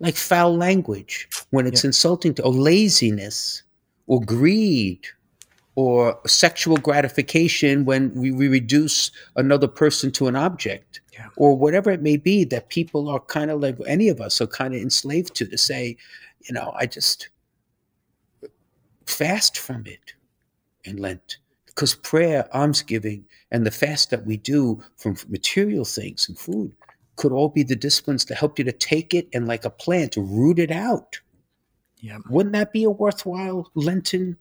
[0.00, 1.88] Like foul language when it's Yeah.
[1.88, 3.62] insulting to or laziness
[4.06, 5.00] or greed
[5.76, 11.28] or sexual gratification when we, we reduce another person to an object Yeah.
[11.36, 14.46] or whatever it may be that people are kind of like any of us are
[14.46, 15.96] kind of enslaved to to say
[16.42, 17.28] you know i just
[19.06, 20.14] fast from it
[20.84, 26.38] in lent because prayer almsgiving and the fast that we do from material things and
[26.38, 26.72] food
[27.16, 30.16] could all be the disciplines to help you to take it and like a plant
[30.16, 31.20] root it out.
[32.00, 32.18] Yeah.
[32.28, 34.36] wouldn't that be a worthwhile lenten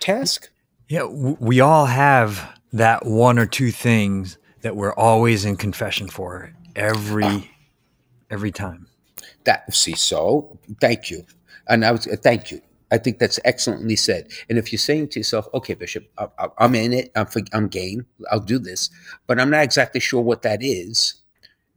[0.00, 0.50] task?
[0.88, 1.04] Yeah.
[1.04, 7.50] We all have that one or two things that we're always in confession for every
[8.30, 8.88] every time.
[9.44, 11.24] that see so thank you.
[11.68, 12.60] And i was uh, thank you.
[12.90, 14.30] I think that's excellently said.
[14.48, 17.12] And if you're saying to yourself okay bishop I, I, i'm in it.
[17.14, 18.06] I'm, for, I'm game.
[18.32, 18.90] I'll do this.
[19.28, 21.14] But i'm not exactly sure what that is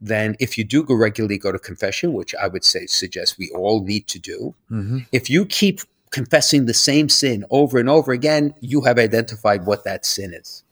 [0.00, 3.50] then if you do go regularly go to confession which i would say suggest we
[3.50, 5.80] all need to do hmm if you keep
[6.10, 10.62] confessing the same sin over and over again you have identified what that sin is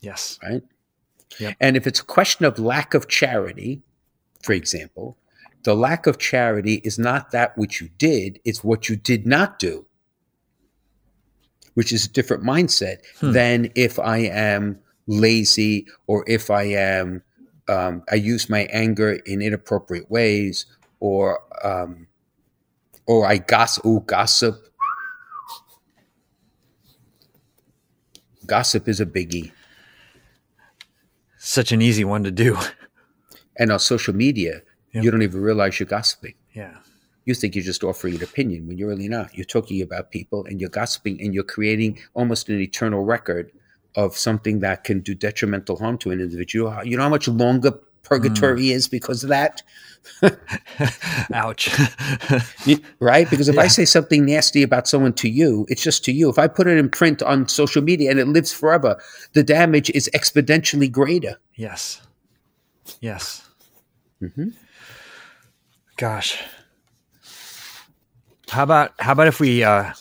[0.00, 0.38] Yes.
[0.42, 0.62] right
[1.40, 1.56] Yep.
[1.58, 3.82] And if it's a question of lack of charity,
[4.44, 5.16] for example,
[5.64, 9.58] the lack of charity is not that which you did, it's what you did not
[9.58, 9.84] do,
[11.74, 13.32] which is a different mindset Hmm.
[13.32, 14.78] than if I am
[15.08, 17.23] lazy or if I am,
[17.68, 20.66] um, I use my anger in inappropriate ways
[21.00, 22.06] or, um,
[23.06, 24.56] or I gossip, ooh, gossip.
[28.46, 29.52] Gossip is a biggie.
[31.38, 32.56] Such an easy one to do.
[33.56, 35.02] And on social media, Yeah.
[35.02, 36.34] you don't even realize you're gossiping.
[36.54, 36.76] Yeah.
[37.24, 39.32] You think you're just offering an opinion when you're really not.
[39.32, 43.52] You're talking about people and you're gossiping and you're creating almost an eternal record
[43.96, 46.82] of something that can do detrimental harm to an individual.
[46.84, 49.62] You know how much longer purgatory is because of that?
[51.32, 51.70] Ouch.
[53.00, 53.28] Right?
[53.28, 53.62] Because if Yeah.
[53.62, 56.28] I say something nasty about someone to you, it's just to you.
[56.30, 58.96] If I put it in print on social media and it lives forever,
[59.34, 61.36] the damage is exponentially greater.
[61.54, 62.00] yes.
[63.00, 63.48] Yes.
[64.22, 64.52] Mhm.
[65.96, 66.42] Gosh.
[68.50, 69.92] How about how about if we uh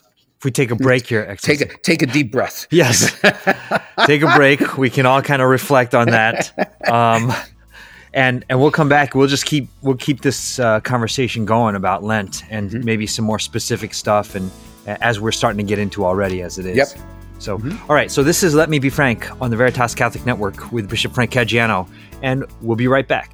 [0.43, 1.38] if we take a break here?
[1.38, 2.67] Take a, take a deep breath.
[2.71, 3.17] Yes.
[4.06, 4.77] Take a break.
[4.77, 6.51] We can all kind of reflect on that.
[6.91, 7.32] Um,
[8.13, 9.15] and and we'll come back.
[9.15, 12.84] We'll just keep we'll keep this uh, conversation going about Lent and Mm-hmm.
[12.84, 14.51] maybe some more specific stuff and
[14.86, 16.75] as we're starting to get into already as it is.
[16.75, 16.88] Yep.
[16.89, 17.39] Mm-hmm.
[17.39, 17.53] So,
[17.88, 18.12] all right.
[18.12, 21.32] So this is Let Me Be Frank on the Veritas Catholic Network with Bishop Frank
[21.32, 21.88] Caggiano,
[22.21, 23.34] and we'll be right back.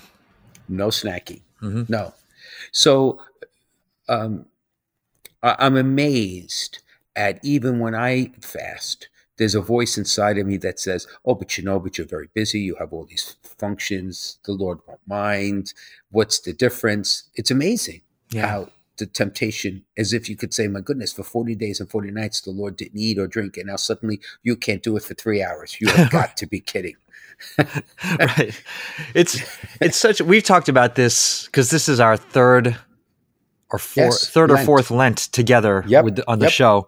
[0.70, 1.42] no snacking.
[1.62, 1.90] Mhm.
[1.90, 2.14] No.
[2.72, 3.20] So
[4.10, 4.46] um,
[5.42, 6.80] I- I'm amazed
[7.16, 11.58] at even when I fast, there's a voice inside of me that says, Oh, but
[11.58, 12.60] you know, but you're very busy.
[12.60, 14.38] You have all these functions.
[14.46, 15.74] The Lord won't mind.
[16.12, 17.24] What's the difference?
[17.36, 18.02] It's amazing
[18.34, 18.48] Yeah.
[18.48, 22.12] how the temptation, as if you could say, My goodness, for 40 days and 40
[22.12, 23.58] nights, the Lord didn't eat or drink.
[23.58, 25.78] And now suddenly you can't do it for three hours.
[25.80, 26.96] You have got to be kidding.
[27.58, 28.62] right.
[29.16, 29.42] It's
[29.82, 32.78] it's such we've talked about this because this is our third
[33.72, 36.54] or fourth Yes, third or fourth Lent together Yep, with the, on the yep.
[36.54, 36.88] show.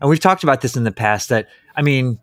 [0.00, 2.18] And we've talked about this in the past that I mean,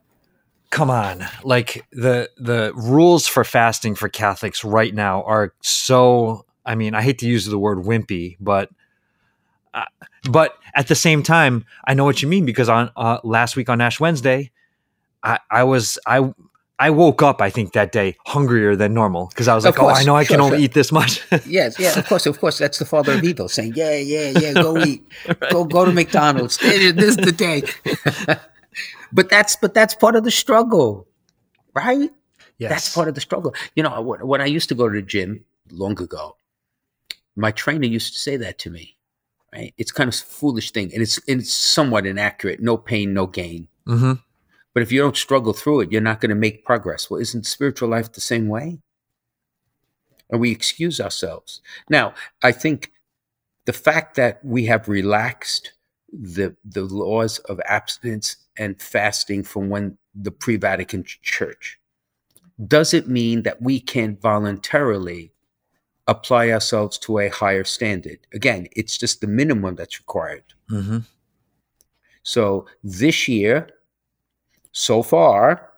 [0.72, 1.26] come on.
[1.44, 7.02] Like the the rules for fasting for Catholics right now are so I mean, I
[7.02, 8.70] hate to use the word wimpy, but
[9.74, 9.86] uh,
[10.30, 13.70] but at the same time, I know what you mean because on uh, last week
[13.70, 14.52] on Ash Wednesday,
[15.24, 16.32] I, I was I
[16.78, 19.84] I woke up I think that day hungrier than normal because I was Of like,
[19.84, 20.06] oh, I course.
[20.06, 20.66] know I Sure, can only sure.
[20.66, 21.22] eat this much.
[21.46, 22.58] Yes, yeah, of course, of course.
[22.60, 25.02] That's the father of evil saying, "Yeah, yeah, yeah, go eat,
[25.52, 26.58] go go to McDonald's.
[26.62, 27.64] This is the day."
[29.12, 31.08] but that's but that's part of the struggle,
[31.74, 32.10] right?
[32.60, 32.70] yes.
[32.70, 33.54] That's part of the struggle.
[33.76, 36.36] You know, when I used to go to the gym long ago,
[37.40, 38.96] my trainer used to say that to me.
[39.54, 39.74] Right?
[39.78, 42.60] It's kind of a foolish thing, and it's and it's somewhat inaccurate.
[42.60, 43.68] No pain, no gain.
[43.88, 44.14] hmm
[44.74, 47.10] But if you don't struggle through it, you're not going to make progress.
[47.10, 48.80] Well, isn't spiritual life the same way?
[50.30, 51.62] And we excuse ourselves.
[51.90, 52.92] Now, I think
[53.66, 55.74] the fact that we have relaxed
[56.12, 61.80] the the laws of abstinence and fasting from when the pre-Vatican Church
[62.68, 65.32] does it mean that we can voluntarily
[66.10, 68.20] apply ourselves to a higher standard.
[68.34, 70.44] Again, it's just the minimum that's required.
[70.68, 71.00] hmm
[72.24, 73.70] So this year,
[74.72, 75.70] so far,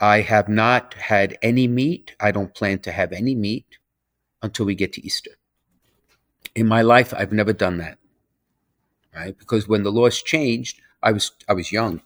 [0.00, 2.14] I have not had any meat.
[2.20, 3.66] I don't plan to have any meat
[4.42, 5.30] until we get to Easter.
[6.54, 7.98] In my life, I've never done that.
[9.14, 9.38] Right?
[9.38, 12.02] Because when the laws changed, I was I was young.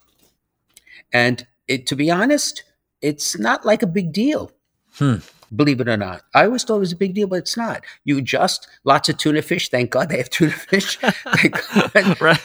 [1.12, 2.64] And it to be honest,
[3.00, 4.52] it's not like a big deal.
[4.98, 5.16] Hmm.
[5.54, 6.22] Believe it or not.
[6.34, 7.82] I always thought it was a big deal, but it's not.
[8.04, 9.68] You just lots of tuna fish.
[9.70, 10.98] Thank God they have tuna fish.
[12.20, 12.40] Right.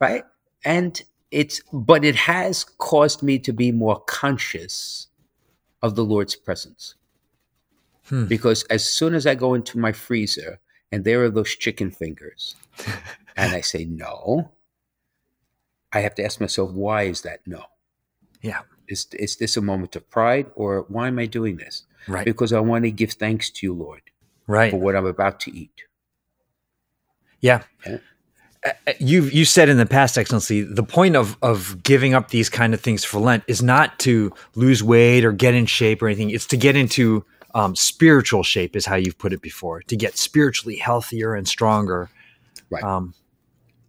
[0.00, 0.24] right
[0.64, 5.06] and it's but it has caused me to be more conscious
[5.82, 6.94] of the lord's presence
[8.08, 8.24] Hmm.
[8.26, 10.58] because as soon as i go into my freezer
[10.90, 12.56] and there are those chicken fingers
[13.36, 14.50] and i say no
[15.92, 17.64] i have to ask myself why is that no
[18.42, 18.62] Yeah.
[18.90, 22.24] Is, is this a moment of pride or why am i doing this Right.
[22.24, 24.02] because i want to give thanks to you lord
[24.46, 24.70] Right.
[24.72, 25.84] for what i'm about to eat
[27.40, 27.62] Yeah.
[27.86, 27.98] Yeah.
[28.66, 32.50] Uh, You you said in the past, Excellency, the point of of giving up these
[32.50, 36.08] kind of things for Lent is not to lose weight or get in shape or
[36.08, 36.30] anything.
[36.30, 37.24] It's to get into
[37.54, 39.80] um, spiritual shape, is how you've put it before.
[39.82, 42.10] To get spiritually healthier and stronger.
[42.70, 42.84] Right.
[42.84, 43.14] Um,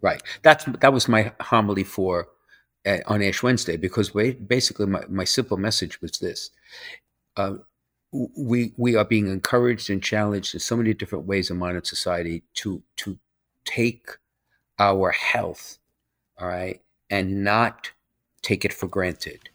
[0.02, 0.24] Right.
[0.42, 2.28] That's that was my homily for
[2.86, 6.52] uh, on Ash Wednesday because basically my, my simple message was this:
[7.38, 7.56] uh,
[8.12, 12.44] we we are being encouraged and challenged in so many different ways in modern society
[12.56, 13.18] to to
[13.66, 14.10] take
[14.80, 15.78] our health,
[16.40, 17.92] all right, and not
[18.42, 19.50] take it for granted.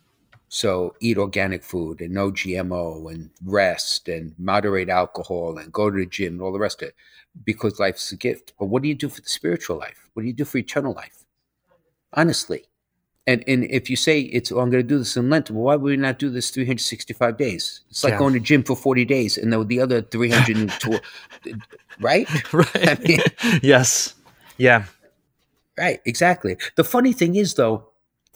[0.48, 5.96] So eat organic food and no GMO and rest and moderate alcohol and go to
[5.98, 6.94] the gym and all the rest of it
[7.44, 8.52] because life's a gift.
[8.58, 10.08] But what do you do for the spiritual life?
[10.14, 11.24] What do you do for eternal life?
[12.12, 12.64] Honestly.
[13.28, 15.64] And and if you say it's oh, I'm going to do this in Lent, well,
[15.64, 17.80] why would we not do this 365 days?
[17.90, 18.18] It's like Yeah.
[18.18, 21.00] going to gym for 40 days and then the other 312,
[22.00, 22.28] right?
[22.52, 22.88] right.
[22.88, 23.20] I mean-
[23.62, 24.14] yes.
[24.58, 24.84] Yeah.
[25.76, 26.56] Right, exactly.
[26.76, 27.88] The funny thing is, though,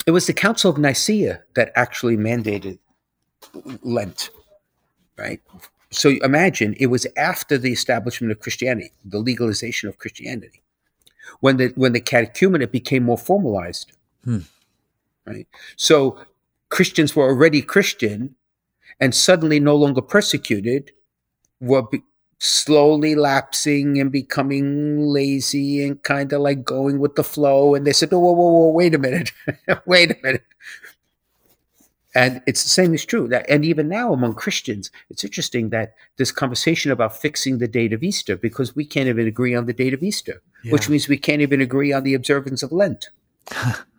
[0.06, 2.78] it was the Council of Nicaea that actually mandated
[3.82, 4.28] Lent,
[5.16, 5.40] right?
[5.90, 10.62] So imagine it was after the establishment of Christianity, the legalization of Christianity,
[11.40, 13.92] when the when the catechumenate became more formalized,
[14.24, 14.40] Hmm.
[15.26, 15.46] Right?
[15.76, 16.18] So
[16.68, 18.36] Christians were already Christian,
[18.98, 20.92] and suddenly no longer persecuted,
[21.60, 22.02] were be-
[22.38, 27.74] slowly lapsing and becoming lazy and kind of like going with the flow.
[27.74, 29.32] And they said, "Oh, whoa, whoa, whoa, wait a minute,
[29.86, 30.44] wait a minute."
[32.14, 35.94] And it's the same is true that, and even now among Christians, it's interesting that
[36.16, 39.72] this conversation about fixing the date of Easter because we can't even agree on the
[39.72, 43.10] date of Easter, which means we can't even agree on the observance of Lent.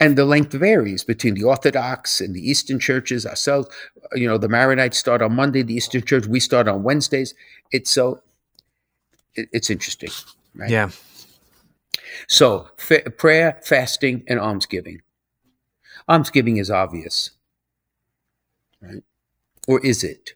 [0.00, 3.68] and the length varies between the Orthodox and the Eastern churches ourselves.
[4.14, 7.34] You know, the Maronites start on Monday, the Eastern Church we start on Wednesdays.
[7.72, 8.22] It's so
[9.34, 10.10] it, it's interesting,
[10.54, 10.70] right?
[10.70, 10.90] Yeah.
[12.28, 15.02] So fa- prayer, fasting, and almsgiving.
[16.08, 17.30] Almsgiving is obvious,
[18.80, 19.02] right?
[19.66, 20.34] Or is it?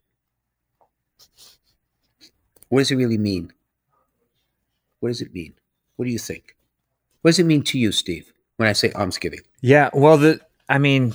[2.68, 3.52] What does it really mean?
[5.00, 5.54] What does it mean?
[5.96, 6.56] What do you think?
[7.22, 9.40] What does it mean to you, Steve, when I say almsgiving?
[9.62, 9.88] Yeah.
[9.94, 10.38] Well, the
[10.68, 11.14] I mean,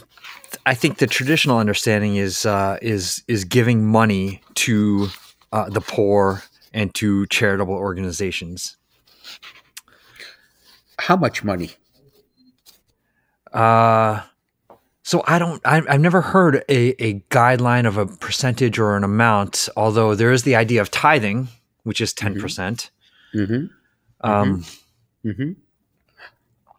[0.65, 5.09] I think the traditional understanding is uh, is is giving money to
[5.51, 6.41] uh, the poor
[6.73, 8.77] and to charitable organizations.
[10.97, 11.69] How much money?
[13.53, 14.23] Uh,
[15.03, 15.61] so I don't.
[15.63, 19.69] I, I've never heard a, a guideline of a percentage or an amount.
[19.77, 21.49] Although there is the idea of tithing,
[21.83, 22.89] which is 10 percent.
[23.35, 23.67] Mm-hmm.
[24.27, 24.65] Um,
[25.25, 25.53] Mm-hmm.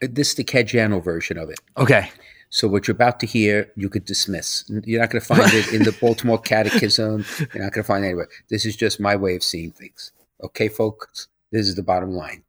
[0.03, 1.59] Uh, this is the Caggiano version of it.
[1.77, 2.11] Okay.
[2.49, 4.65] So what you're about to hear, you could dismiss.
[4.85, 7.25] You're not going to find it in the Baltimore Catechism.
[7.39, 8.29] You're not going to find it anywhere.
[8.49, 10.13] This is just my way of seeing things.
[10.43, 12.45] Okay, folks, this is the bottom line.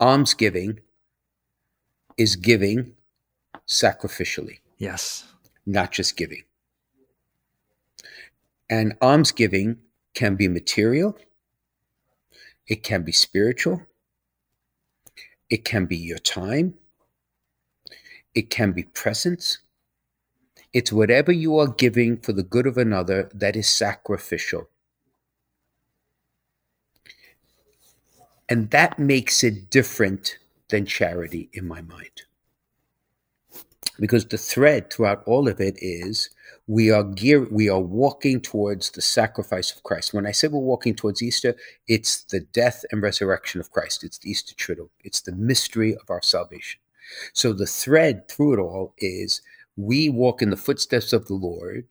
[0.00, 0.80] Almsgiving
[2.16, 2.94] is giving
[3.68, 5.24] sacrificially, Yes.
[5.66, 6.42] not just giving.
[8.70, 9.78] And almsgiving
[10.14, 11.16] can be material,
[12.66, 13.82] it can be spiritual,
[15.50, 16.74] it can be your time,
[18.34, 19.58] it can be presence.
[20.72, 24.68] It's whatever you are giving for the good of another that is sacrificial.
[28.48, 30.38] And that makes it different
[30.68, 32.22] than charity in my mind.
[34.00, 36.30] Because the thread throughout all of it is
[36.66, 40.12] we are gear we are walking towards the sacrifice of Christ.
[40.12, 41.54] When I say we're walking towards Easter,
[41.86, 44.02] it's the death and resurrection of Christ.
[44.02, 44.88] It's the Easter triduum.
[45.04, 46.80] It's the mystery of our salvation.
[47.32, 49.42] So the thread through it all is
[49.76, 51.86] we walk in the footsteps of the Lord.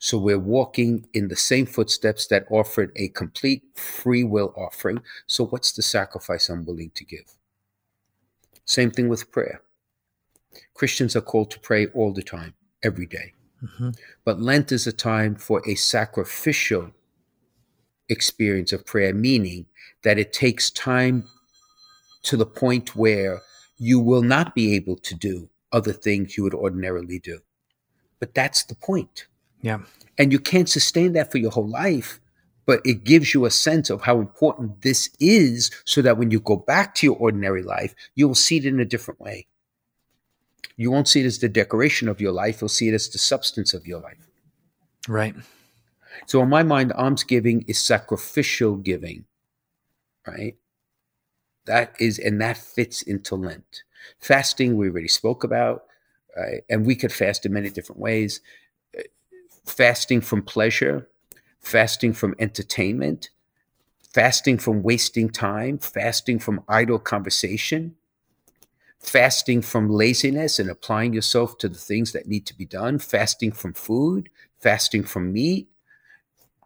[0.00, 5.00] So we're walking in the same footsteps that offered a complete free will offering.
[5.26, 7.34] So what's the sacrifice I'm willing to give?
[8.64, 9.62] Same thing with prayer.
[10.74, 13.32] Christians are called to pray all the time, every day.
[13.62, 13.96] Mhm.
[14.24, 16.92] But Lent is a time for a sacrificial
[18.08, 19.66] experience of prayer, meaning
[20.02, 21.24] that it takes time
[22.22, 23.42] to the point where
[23.76, 27.40] you will not be able to do other things you would ordinarily do.
[28.18, 29.26] But that's the point.
[29.60, 29.80] Yeah.
[30.16, 32.20] And you can't sustain that for your whole life,
[32.66, 36.40] but it gives you a sense of how important this is so that when you
[36.40, 39.46] go back to your ordinary life, you'll see it in a different way.
[40.78, 43.18] You won't see it as the decoration of your life, you'll see it as the
[43.18, 44.28] substance of your life.
[45.08, 45.34] Right.
[46.26, 49.24] So, in my mind, almsgiving is sacrificial giving,
[50.24, 50.56] right?
[51.66, 53.82] That is, and that fits into Lent.
[54.20, 55.84] Fasting, we already spoke about,
[56.36, 56.62] right?
[56.70, 58.40] and we could fast in many different ways.
[59.66, 61.08] Fasting from pleasure,
[61.60, 63.30] fasting from entertainment,
[64.14, 67.96] fasting from wasting time, fasting from idle conversation,
[69.00, 73.52] fasting from laziness and applying yourself to the things that need to be done, fasting
[73.52, 74.28] from food,
[74.60, 75.68] fasting from meat.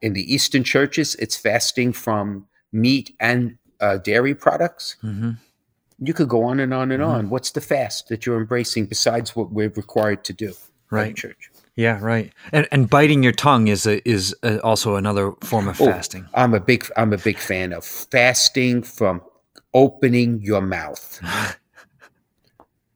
[0.01, 4.97] In the Eastern churches, it's fasting from meat and uh, dairy products.
[5.01, 5.33] hmm
[6.05, 7.07] You could go on and on and Mhm.
[7.15, 7.31] on.
[7.31, 10.53] What's the fast that you're embracing besides what we're required to do?
[10.91, 11.15] Right.
[11.17, 11.51] church.
[11.77, 11.99] Yeah.
[12.03, 12.33] Right.
[12.53, 16.27] And and biting your tongue is a, is a, also another form of Oh, fasting.
[16.35, 19.23] I'm a big I'm a big fan of fasting from
[19.73, 21.21] opening your mouth.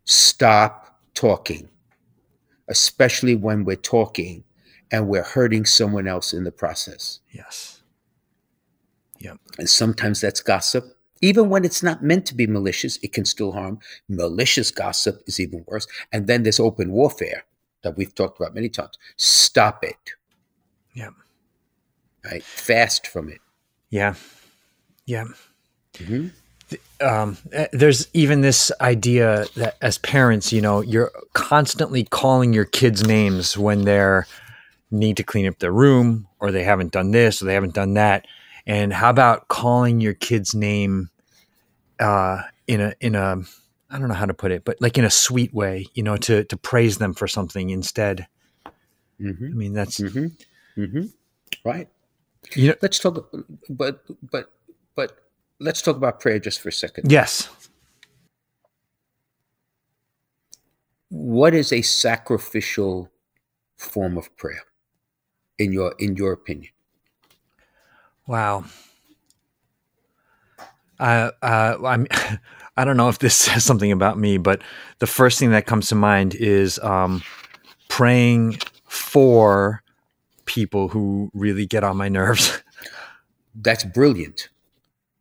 [0.07, 1.69] Stop talking.
[2.69, 4.43] Especially when we're talking
[4.91, 7.21] and we're hurting someone else in the process.
[7.31, 7.75] Yes.
[9.59, 10.85] And sometimes that's gossip.
[11.23, 13.79] Even when it's not meant to be malicious, it can still harm.
[14.09, 15.87] Malicious gossip is even worse.
[16.13, 17.45] And then there's open warfare
[17.83, 18.99] that we've talked about many times.
[19.17, 19.97] Stop it.
[20.95, 21.11] Yeah.
[22.25, 22.43] Right?
[22.43, 23.41] Fast from it.
[23.91, 24.15] Yeah.
[25.07, 25.25] Yeah.
[25.95, 26.33] Mhm.
[27.01, 32.65] Um, eh, there's even this idea that as parents, you know, you're constantly calling your
[32.65, 34.27] kids names when they're
[34.91, 37.95] need to clean up their room or they haven't done this or they haven't done
[37.95, 38.27] that.
[38.67, 41.11] And how about calling your kid's name
[42.01, 43.37] uh, in a in a
[43.91, 46.17] I don't know how to put it, but like in a sweet way, you know,
[46.19, 48.27] to to praise them for something instead.
[49.21, 49.51] Mhm.
[49.51, 50.27] I mean, that's hmm
[50.75, 51.07] hmm
[51.65, 51.89] Right.
[52.55, 53.33] you know, Let's talk,
[53.69, 54.53] but but
[54.95, 55.26] but
[55.61, 57.11] let's talk about prayer just for a second.
[57.11, 57.49] yes,
[61.09, 63.11] What is a sacrificial
[63.77, 64.63] form of prayer,
[65.59, 66.73] in your in your opinion?
[68.27, 68.65] Wow.
[70.99, 72.07] Uh, uh, I'm,
[72.77, 74.63] I don't know if this says something about me, but
[74.99, 77.23] the first thing that comes to mind is um,
[77.89, 79.83] praying for
[80.47, 82.63] people who really get on my nerves.
[83.55, 84.49] That's brilliant.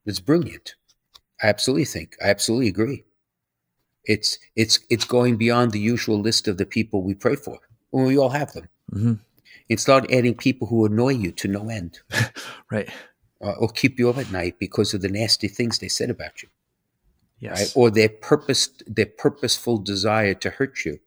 [0.06, 0.76] It's brilliant.
[1.42, 2.16] I absolutely think.
[2.24, 3.04] I absolutely agree.
[4.06, 7.60] It's it's it's going beyond the usual list of the people we pray for.
[7.92, 8.70] Well, we all have them.
[8.92, 9.14] hmm
[9.70, 12.00] And start adding people who annoy you to no end,
[12.72, 12.90] Right.
[13.42, 16.44] uh, or keep you up at night because of the nasty things they said about
[16.44, 16.50] you.
[17.50, 17.60] right?
[17.60, 17.76] Yes.
[17.76, 21.00] Or their purpose, their purposeful desire to hurt you,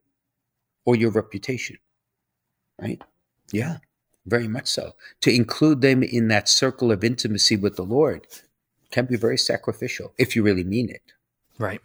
[0.85, 1.77] or your reputation,
[2.81, 3.03] right?
[3.53, 3.79] Yeah,
[4.27, 4.93] very much so.
[5.23, 8.27] To include them in that circle of intimacy with the Lord
[8.91, 11.03] can be very sacrificial if you really mean it,
[11.59, 11.81] Right.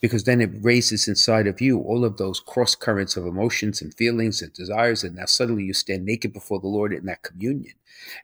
[0.00, 3.94] because then it raises inside of you all of those cross currents of emotions and
[3.94, 7.74] feelings and desires, and now suddenly you stand naked before the Lord in that communion,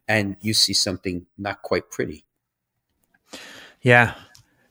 [0.06, 2.24] and you see something not quite pretty.
[3.82, 4.14] Yeah.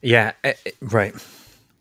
[0.01, 0.33] Yeah.
[0.43, 1.15] eh, eh, Right.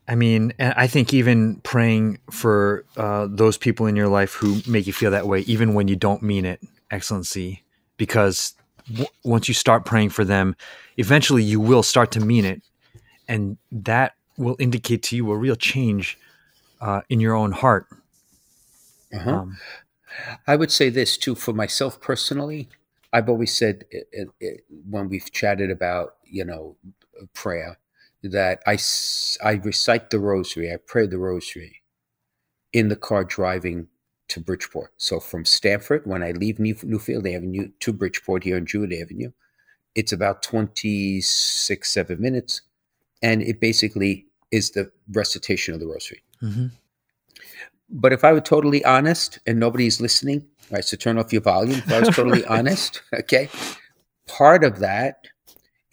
[0.08, 4.60] I mean, and I think even praying for uh, those people in your life who
[4.66, 6.60] make you feel that way, even when you don't mean it,
[6.92, 7.64] excellency,
[7.96, 8.54] because
[8.90, 10.56] w- once you start praying for them,
[10.96, 12.62] eventually you will start to mean it,
[13.28, 16.18] and that will indicate to you a real change
[16.80, 17.86] uh, in your own heart.
[19.14, 19.30] Uh-huh.
[19.30, 19.56] Um,
[20.46, 22.68] I would say this too for myself personally.
[23.12, 26.76] I've always said it, it, it, when we've chatted about you know
[27.34, 27.78] prayer
[28.22, 28.78] that I
[29.42, 31.82] I recite the rosary, I pray the rosary
[32.72, 33.88] in the car driving
[34.28, 34.92] to Bridgeport.
[34.96, 39.30] So from Stamford, when I leave New, Newfield Avenue to Bridgeport here on Jewett Avenue,
[39.94, 42.62] it's about 26, seven minutes.
[43.22, 46.22] And it basically is the recitation of the rosary.
[46.42, 46.70] mhm.
[47.88, 51.78] But if I were totally honest and nobody's listening, right, so turn off your volume.
[51.78, 53.48] If I was totally honest, okay,
[54.26, 55.28] part of that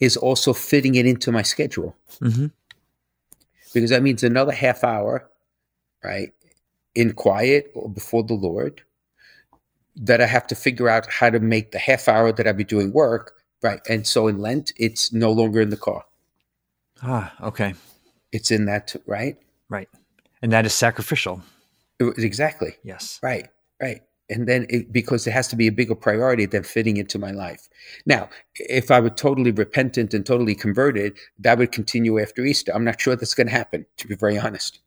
[0.00, 2.50] is also fitting it into my schedule Mhm.
[3.72, 5.30] because that means another half hour,
[6.02, 6.32] right,
[6.94, 8.82] in quiet or before the Lord
[9.96, 12.64] that I have to figure out how to make the half hour that I'd be
[12.64, 13.80] doing work, right?
[13.88, 16.04] And so in Lent, it's no longer in the car.
[17.02, 17.74] Ah, okay.
[18.32, 19.36] It's in that, right?
[19.68, 19.88] Right.
[20.42, 21.42] And that is sacrificial.
[22.00, 22.74] Exactly.
[22.82, 23.20] Yes.
[23.22, 23.48] Right,
[23.80, 24.02] right.
[24.30, 27.30] And then it, because it has to be a bigger priority than fitting into my
[27.30, 27.68] life.
[28.06, 32.72] Now, if I were totally repentant and totally converted, that would continue after Easter.
[32.74, 34.80] I'm not sure that's going to happen, to be very honest.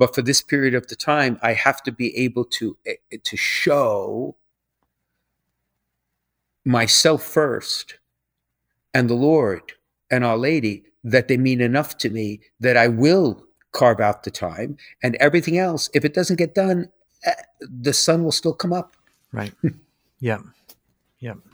[0.00, 3.36] But for this period of the time, I have to be able to eh, to
[3.36, 4.34] show
[6.64, 7.98] myself first
[8.94, 9.72] and the Lord
[10.10, 14.30] and Our Lady that they mean enough to me that I will carve out the
[14.30, 16.88] time and everything else if it doesn't get done
[17.24, 18.96] eh, the sun will still come up
[19.32, 19.52] Right.
[20.20, 20.38] yeah.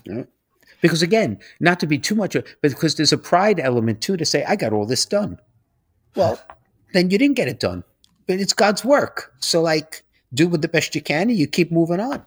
[0.05, 0.23] Yeah.
[0.81, 4.25] because again not to be too much but because there's a pride element too to
[4.25, 5.39] say i got all this done
[6.15, 6.41] well
[6.95, 7.85] then you didn't get it done
[8.27, 10.03] but it's god's work so like
[10.35, 12.25] do with the best you can and you keep moving on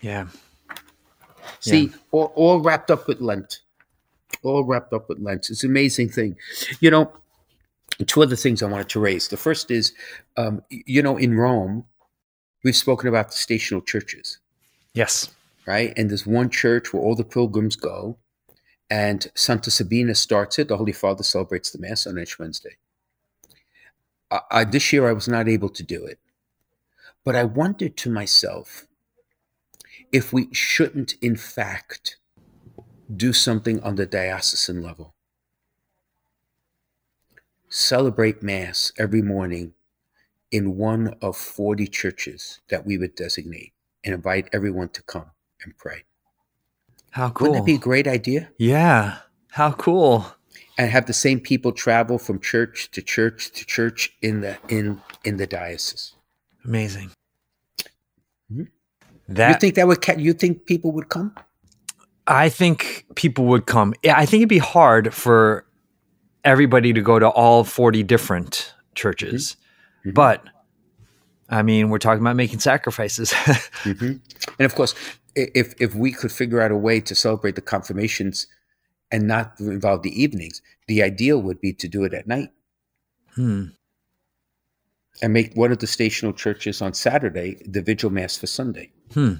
[0.00, 0.26] Yeah.
[1.58, 3.60] See, all, all wrapped up with Lent.
[4.42, 5.50] All wrapped up with Lent.
[5.50, 6.36] It's an amazing thing.
[6.80, 7.12] You know,
[8.06, 9.28] two other things I wanted to raise.
[9.28, 9.92] The first is,
[10.38, 11.84] um, you know, in Rome,
[12.64, 14.38] we've spoken about the stational churches,
[14.94, 15.30] Yes.
[15.66, 15.92] right?
[15.98, 18.16] And there's one church where all the pilgrims go,
[18.88, 20.68] and Santa Sabina starts it.
[20.68, 22.76] The Holy Father celebrates the Mass on Ash Wednesday.
[24.30, 26.18] I, I, this year, I was not able to do it,
[27.24, 28.86] but I wondered to myself
[30.12, 32.16] if we shouldn't, in fact,
[33.14, 35.14] do something on the diocesan level.
[37.68, 39.74] Celebrate Mass every morning
[40.50, 43.72] in one of 40 churches that we would designate
[44.04, 45.30] and invite everyone to come
[45.62, 46.02] and pray.
[47.10, 47.48] How cool.
[47.48, 48.50] Wouldn't that be a great idea?
[48.58, 49.18] yeah.
[49.52, 50.26] How cool.
[50.80, 54.98] And have the same people travel from church to church to church in the in
[55.24, 56.14] in the diocese.
[56.64, 57.10] Amazing.
[58.50, 58.68] Mhm.
[59.28, 61.34] That you think that would ca- you think people would come?
[62.26, 63.92] I think people would come.
[64.02, 65.66] Yeah, I think it'd be hard for
[66.44, 69.56] everybody to go to all 40 different churches.
[70.06, 70.14] Mhm.
[70.14, 70.42] But
[71.50, 73.32] I mean, we're talking about making sacrifices.
[73.82, 74.12] hmm
[74.58, 74.94] And of course,
[75.34, 78.46] if if we could figure out a way to celebrate the confirmations
[79.12, 82.50] and not involve the evenings, the ideal would be to do it at night
[83.34, 83.64] hmm.
[85.22, 89.34] and make one of the stational churches on Saturday the vigil mass for Sunday, Hmm.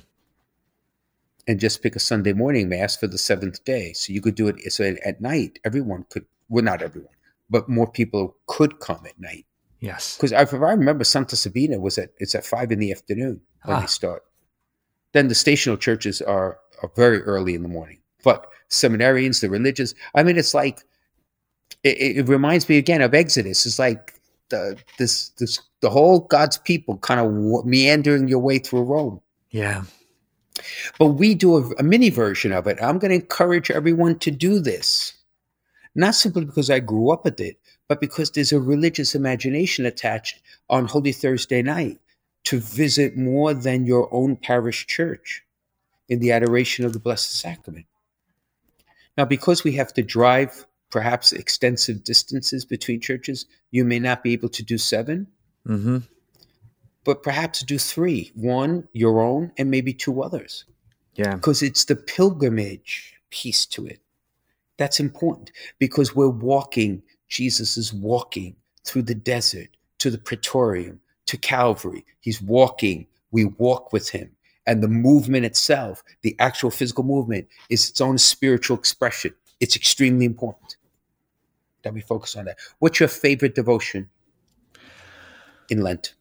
[1.46, 3.92] and just pick a Sunday morning mass for the seventh day.
[3.92, 5.58] So you could do it so at- night.
[5.64, 7.14] Everyone could, well, not everyone,
[7.48, 9.46] but more people could come at night.
[9.80, 10.16] Yes.
[10.16, 13.76] Because if I remember, Santa Sabina was at it's at five in the afternoon when
[13.76, 13.80] Ah.
[13.80, 14.24] they start.
[15.12, 17.99] Then the stational churches are are very early in the morning.
[18.22, 20.84] But seminarians, the religious, I mean, it's like
[21.82, 23.66] it, it it reminds me again of Exodus.
[23.66, 28.82] It's like the this this the whole God's people kind of meandering your way through
[28.82, 29.20] Rome.
[29.50, 29.84] Yeah.
[30.98, 32.78] But we do a, a mini version of it.
[32.82, 35.14] I'm going to encourage everyone to do this,
[35.94, 37.58] not simply because I grew up with it,
[37.88, 41.98] but because there's a religious imagination attached on Holy Thursday night
[42.44, 45.42] to visit more than your own parish church
[46.08, 47.86] in the adoration of the Blessed Sacrament.
[49.16, 54.32] Now, because we have to drive perhaps extensive distances between churches, you may not be
[54.32, 55.26] able to do seven,
[55.66, 55.98] hmm
[57.02, 60.66] but perhaps do three one, your own, and maybe two others
[61.14, 61.34] Yeah.
[61.34, 64.00] because it's the pilgrimage piece to it.
[64.76, 68.54] That's important because we're walking, Jesus is walking
[68.84, 72.04] through the desert to the praetorium, to Calvary.
[72.20, 74.30] He's walking, we walk with him.
[74.66, 79.34] And the movement itself, the actual physical movement, is its own spiritual expression.
[79.58, 80.76] It's extremely important
[81.82, 82.58] that we focus on that.
[82.78, 84.10] What's your favorite devotion
[85.70, 86.14] in Lent?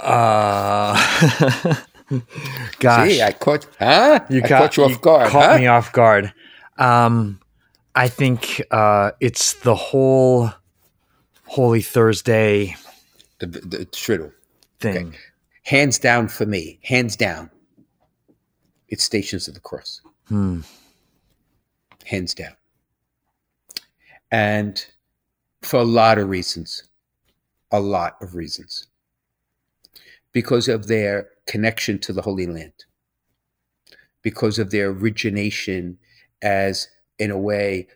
[0.00, 0.94] Uh,
[2.78, 3.10] gosh.
[3.10, 4.20] See, I caught, huh?
[4.28, 5.28] I ca- caught you off guard.
[5.28, 5.58] Caught huh?
[5.58, 6.32] me off guard.
[6.78, 7.40] Um,
[7.94, 10.50] I think uh, it's the whole
[11.44, 12.76] Holy Thursday
[13.38, 14.32] the, the shriddle.
[14.80, 15.14] thing.
[15.62, 17.50] Hands down for me, hands down.
[18.88, 20.02] It's Stations of the Cross.
[20.28, 20.60] Hmm.
[22.04, 22.54] hands down.
[24.30, 24.84] And
[25.62, 26.84] for a lot of reasons,
[27.70, 28.86] a lot of reasons.
[30.32, 32.84] Because of their connection to the Holy Land,
[34.22, 35.98] because of their origination
[36.40, 36.88] as,
[37.18, 37.88] in a way,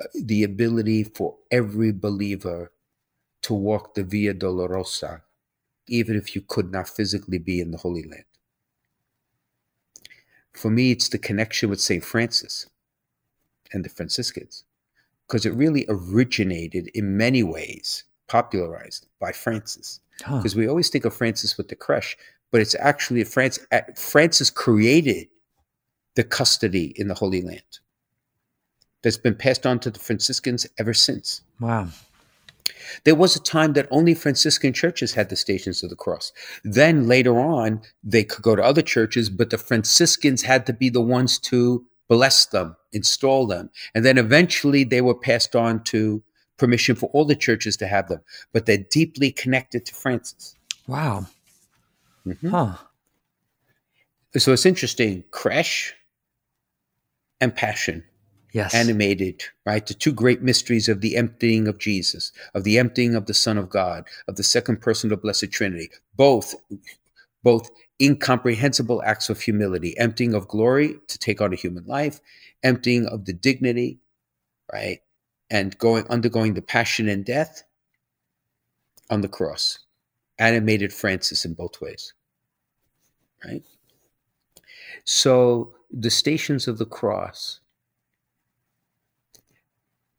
[0.00, 2.72] uh, the ability for every believer
[3.42, 5.22] to walk the Via Dolorosa,
[5.86, 8.24] even if you could not physically be in the Holy Land.
[10.52, 12.04] For me, it's the connection with St.
[12.04, 12.68] Francis
[13.72, 14.64] and the Franciscans,
[15.26, 20.00] because it really originated in many ways, popularized by Francis.
[20.22, 20.36] Huh.
[20.36, 22.16] Because we always think of Francis with the creche,
[22.50, 23.58] but it's actually France.
[23.96, 25.28] Francis created
[26.16, 27.78] the custody in the Holy Land
[29.02, 31.42] that's been passed on to the Franciscans ever since.
[31.60, 31.88] Wow.
[33.04, 36.32] There was a time that only Franciscan churches had the Stations of the Cross.
[36.64, 40.88] Then later on, they could go to other churches, but the Franciscans had to be
[40.88, 43.70] the ones to bless them, install them.
[43.94, 46.22] And then eventually they were passed on to
[46.56, 48.20] permission for all the churches to have them.
[48.52, 50.56] But they're deeply connected to Francis.
[50.86, 51.26] Wow.
[52.26, 52.50] Mhm.
[52.50, 52.76] Huh.
[54.36, 55.24] So it's interesting.
[55.30, 55.94] Creche
[57.40, 58.04] and Passion
[58.52, 58.74] Yes.
[58.74, 59.86] animated, right?
[59.86, 63.56] The two great mysteries of the emptying of Jesus, of the emptying of the Son
[63.56, 66.54] of God, of the second person of the Blessed Trinity, both,
[67.42, 67.70] both
[68.00, 72.20] incomprehensible acts of humility, emptying of glory to take on a human life,
[72.62, 74.00] emptying of the dignity,
[74.72, 75.00] right?
[75.50, 77.62] And going undergoing the passion and death
[79.10, 79.78] on the cross.
[80.38, 82.14] Animated Francis in both ways.
[83.44, 83.62] Right?
[85.04, 87.60] So the stations of the cross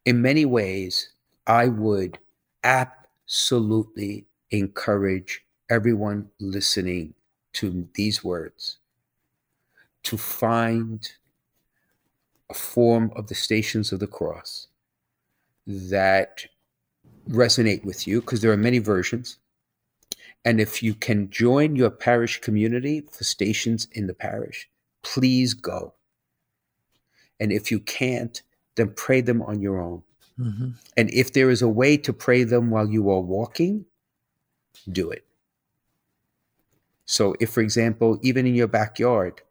[0.05, 1.09] in many ways,
[1.47, 2.17] I would
[2.63, 7.13] absolutely encourage everyone listening
[7.53, 8.77] to these words
[10.03, 11.09] to find
[12.49, 14.67] a form of the stations of the cross
[15.67, 16.45] that
[17.29, 19.37] resonate with you because there are many versions.
[20.43, 24.69] And if you can join your parish community for stations in the parish,
[25.03, 25.93] please go.
[27.39, 28.41] And if you can't,
[28.75, 30.03] then pray them on your own.
[30.39, 30.75] Mhm.
[30.97, 33.85] And if there is a way to pray them while you are walking,
[34.91, 35.25] do it.
[37.05, 39.41] So, if, for example, even in your backyard,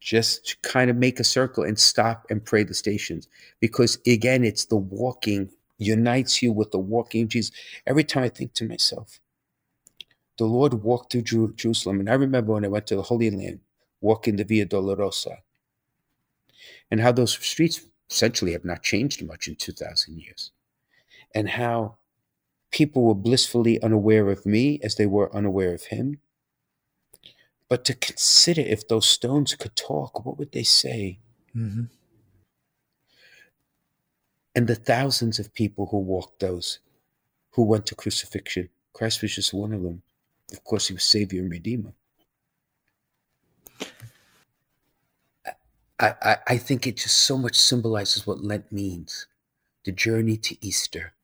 [0.00, 3.28] just kind of make a circle and stop and pray the stations.
[3.60, 7.52] Because again, it's the walking unites you with the walking Jesus.
[7.86, 9.20] Every time I think to myself,
[10.38, 12.00] the Lord walked through Jeru- Jerusalem.
[12.00, 13.60] And I remember when I went to the Holy Land,
[14.00, 15.38] walking the Via Dolorosa,
[16.90, 20.52] and how those streets essentially have not changed much in 2,000 years,
[21.34, 21.96] and how
[22.70, 26.20] people were blissfully unaware of me as they were unaware of him.
[27.68, 31.20] But to consider if those stones could talk, what would they say?
[31.54, 31.88] Mhm.
[34.54, 36.80] And the thousands of people who walked those,
[37.52, 40.02] who went to crucifixion, Christ was just one of them.
[40.52, 41.94] Of course, he was Savior and Redeemer.
[46.02, 49.28] I, I, think it just so much symbolizes what Lent means
[49.84, 51.14] the journey to Easter.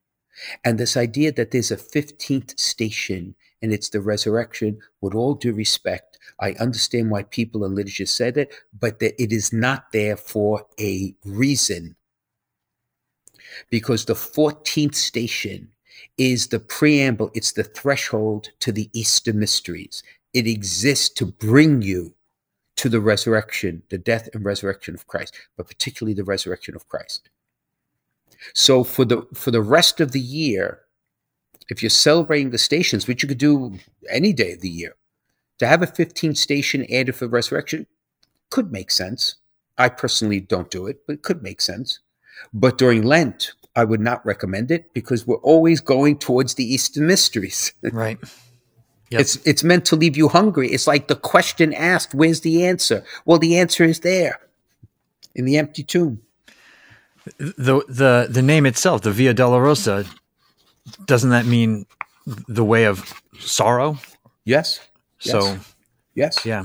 [0.65, 5.53] And this idea that there's a 15th station and it's the resurrection, with all due
[5.53, 10.17] respect, I understand why people in literature said it, but that it is not there
[10.17, 11.97] for a reason.
[13.71, 15.73] Because the 14th station
[16.17, 20.05] is the preamble, it's the threshold to the Easter mysteries.
[20.33, 22.15] It exists to bring you
[22.79, 27.29] to the resurrection, the death and resurrection of Christ, but particularly the resurrection of Christ.
[28.55, 30.81] So for the for the rest of the year,
[31.69, 34.95] if you're celebrating the stations, which you could do any day of the year,
[35.59, 37.87] to have a 15 station added for the resurrection
[38.51, 39.35] could make sense.
[39.77, 42.01] I personally don't do it, but it could make sense.
[42.53, 47.01] But during Lent, I would not recommend it because we're always going towards the Easter
[47.01, 47.73] mysteries.
[47.83, 48.19] Right.
[49.11, 49.21] Yep.
[49.21, 50.69] It's it's meant to leave you hungry.
[50.71, 53.05] It's like the question asked, where's the answer?
[53.25, 54.39] Well, the answer is there
[55.35, 56.21] in the empty tomb.
[57.39, 60.07] the the the name itself, the Via Dolorosa,
[61.07, 61.87] doesn't that mean
[62.27, 63.99] the way of sorrow?
[64.45, 64.81] Yes.
[65.19, 65.59] So
[66.15, 66.45] Yes.
[66.45, 66.65] yeah,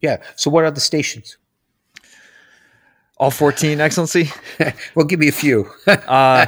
[0.00, 0.18] Yeah.
[0.36, 1.36] So what are the stations?
[3.16, 4.30] all fourteen, Excellency.
[4.94, 5.68] well, give me a few.
[5.86, 6.46] Uh,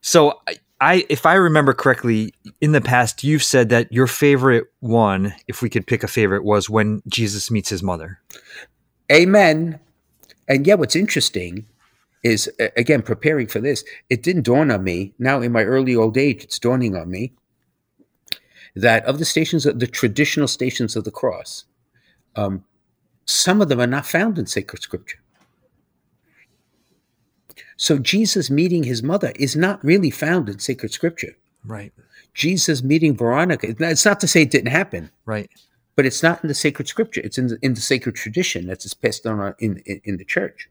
[0.00, 0.40] so
[0.80, 5.60] I, if I remember correctly, in the past you've said that your favorite one, if
[5.60, 8.20] we could pick a favorite, was when Jesus meets his mother.
[9.10, 9.80] Amen.
[10.46, 11.66] And yeah, what's interesting
[12.22, 13.84] is again preparing for this.
[14.10, 15.14] It didn't dawn on me.
[15.18, 17.32] Now in my early old age, it's dawning on me
[18.74, 21.64] that of the stations, the traditional stations of the cross,
[22.36, 22.64] um,
[23.24, 25.18] some of them are not found in sacred scripture.
[27.78, 31.36] So Jesus meeting his mother is not really found in sacred scripture.
[31.64, 31.92] Right.
[32.34, 35.48] Jesus meeting Veronica, it's not to say it didn't happen, Right.
[35.96, 37.20] but it's not in the sacred scripture.
[37.22, 40.68] It's in the, in the sacred tradition that's passed on in, in, in the church.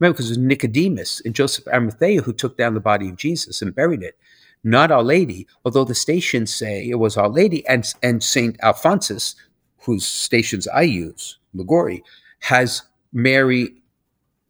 [0.00, 3.62] Remember, because it was Nicodemus and Joseph Arimathea who took down the body of Jesus
[3.62, 4.18] and buried it,
[4.64, 8.56] not Our Lady, although the stations say it was Our Lady and, and St.
[8.60, 9.36] Alphonsus,
[9.78, 12.02] whose stations I use, Liguori,
[12.40, 12.82] has
[13.12, 13.74] Mary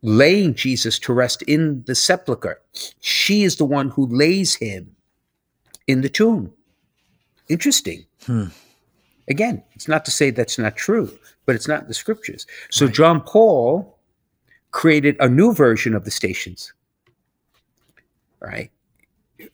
[0.04, 2.60] laying Jesus to rest in the sepulchre.
[3.00, 4.94] She is the one who lays him
[5.86, 6.52] in the tomb.
[7.48, 8.04] Interesting.
[8.26, 8.48] Hmm.
[9.28, 11.10] Again, it's not to say that's not true,
[11.46, 12.46] but it's not in the scriptures.
[12.70, 13.98] So John Paul
[14.72, 16.74] created a new version of the stations.
[18.40, 18.70] Right?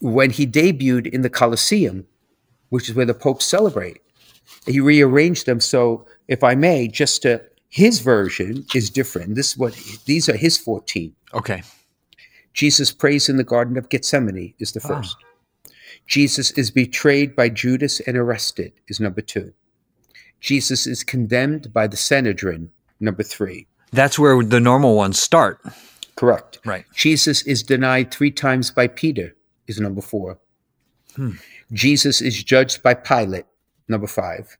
[0.00, 2.04] When he debuted in the Colosseum,
[2.70, 4.00] which is where the popes celebrate,
[4.66, 7.40] he rearranged them so, if I may, just to
[7.70, 9.34] his version is different.
[9.36, 11.14] This is what these are his 14.
[11.32, 11.62] Okay.
[12.52, 14.88] Jesus prays in the Garden of Gethsemane is the Ah.
[14.88, 15.16] first.
[16.06, 19.52] Jesus is betrayed by Judas and arrested is number two.
[20.40, 23.68] Jesus is condemned by the Sanhedrin, number three.
[23.92, 25.60] That's where the normal ones start.
[26.16, 26.58] Correct.
[26.64, 26.84] Right.
[26.94, 29.36] Jesus is denied three times by Peter
[29.68, 30.38] is number four.
[31.14, 31.32] Hmm.
[31.72, 33.46] Jesus is judged by Pilate,
[33.88, 34.56] number five.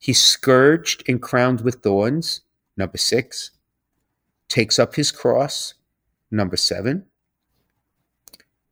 [0.00, 2.40] He's scourged and crowned with thorns,
[2.76, 3.50] number six.
[4.48, 5.74] Takes up his cross,
[6.30, 7.04] number seven.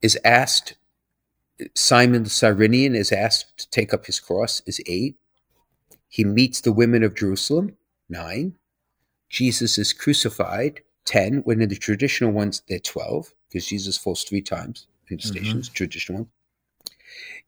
[0.01, 0.77] Is asked,
[1.75, 5.17] Simon the Cyrenian is asked to take up his cross, is eight.
[6.09, 7.77] He meets the women of Jerusalem,
[8.09, 8.55] nine.
[9.29, 14.41] Jesus is crucified, 10, when in the traditional ones, they're 12, because Jesus falls three
[14.41, 15.27] times in the Mhm.
[15.27, 16.31] stations, traditional one.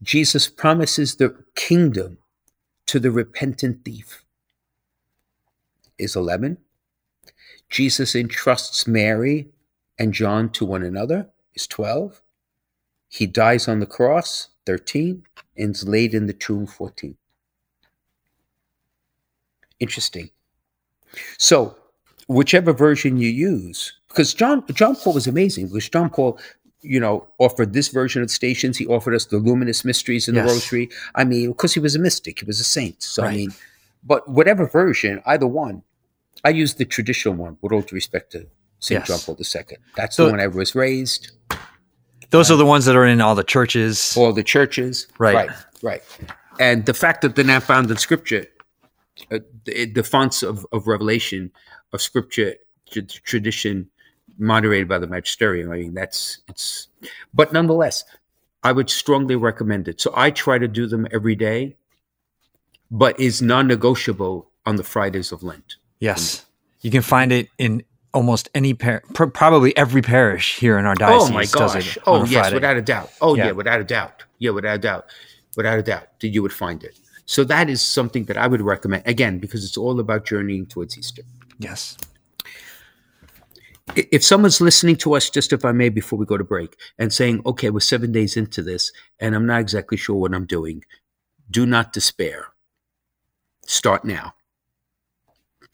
[0.02, 2.18] Jesus promises the kingdom
[2.90, 4.24] to the repentant thief,
[5.96, 6.58] is 11.
[7.68, 9.48] Jesus entrusts Mary
[10.00, 12.20] and John to one another, is 12.
[13.08, 15.22] He dies on the cross, 13,
[15.56, 17.16] and is laid in the tomb, 14.
[19.78, 20.28] Interesting.
[21.38, 21.76] So,
[22.26, 26.40] whichever version you use, because John John Paul was amazing, because John Paul,
[26.82, 28.78] you know, offered this version of stations.
[28.78, 30.46] He offered us the luminous mysteries in Yes.
[30.46, 30.90] the Rosary.
[31.14, 33.02] I mean, because he was a mystic, he was a saint.
[33.02, 33.52] So I mean,
[34.04, 35.82] but whatever version, either one,
[36.44, 38.46] I use the traditional one with all due respect to
[38.78, 39.08] Saint Yes.
[39.08, 39.76] John Paul II.
[39.96, 41.32] That's So- the one I was raised.
[42.30, 44.14] Those are the ones that are in all the churches.
[44.16, 45.06] all the churches.
[45.18, 45.34] Right.
[45.34, 45.50] right,
[45.82, 46.02] right.
[46.60, 48.46] And the fact that they're not found in Scripture,
[49.32, 51.50] uh, the, the fonts of, of revelation
[51.92, 52.54] of Scripture
[52.90, 53.88] tr- tradition
[54.40, 55.70] moderated by the magisterium.
[55.70, 56.88] I mean, that's it's.
[57.32, 58.04] But nonetheless,
[58.62, 60.00] I would strongly recommend it.
[60.00, 61.76] So I try to do them every day,
[62.90, 65.76] but is non-negotiable on the Fridays of Lent.
[66.00, 66.44] Yes.
[66.80, 70.94] You can find it in almost any par- pr- probably every parish here in our
[70.94, 71.30] diocese.
[71.30, 71.98] Oh my gosh!
[72.06, 72.54] Oh yes, Friday.
[72.54, 73.10] without a doubt.
[73.20, 73.46] Oh yeah.
[73.46, 73.52] Yeah.
[73.52, 74.24] without a doubt.
[74.38, 75.06] Yeah, without a doubt.
[75.56, 76.98] Without a doubt, that you would find it.
[77.26, 80.96] So that is something that I would recommend again because it's all about journeying towards
[80.98, 81.22] Easter.
[81.58, 81.96] Yes.
[83.96, 87.12] If someone's listening to us, just if I may, before we go to break, and
[87.12, 90.84] saying, "Okay, we're seven days into this, and I'm not exactly sure what I'm doing,"
[91.50, 92.48] do not despair.
[93.66, 94.34] Start now.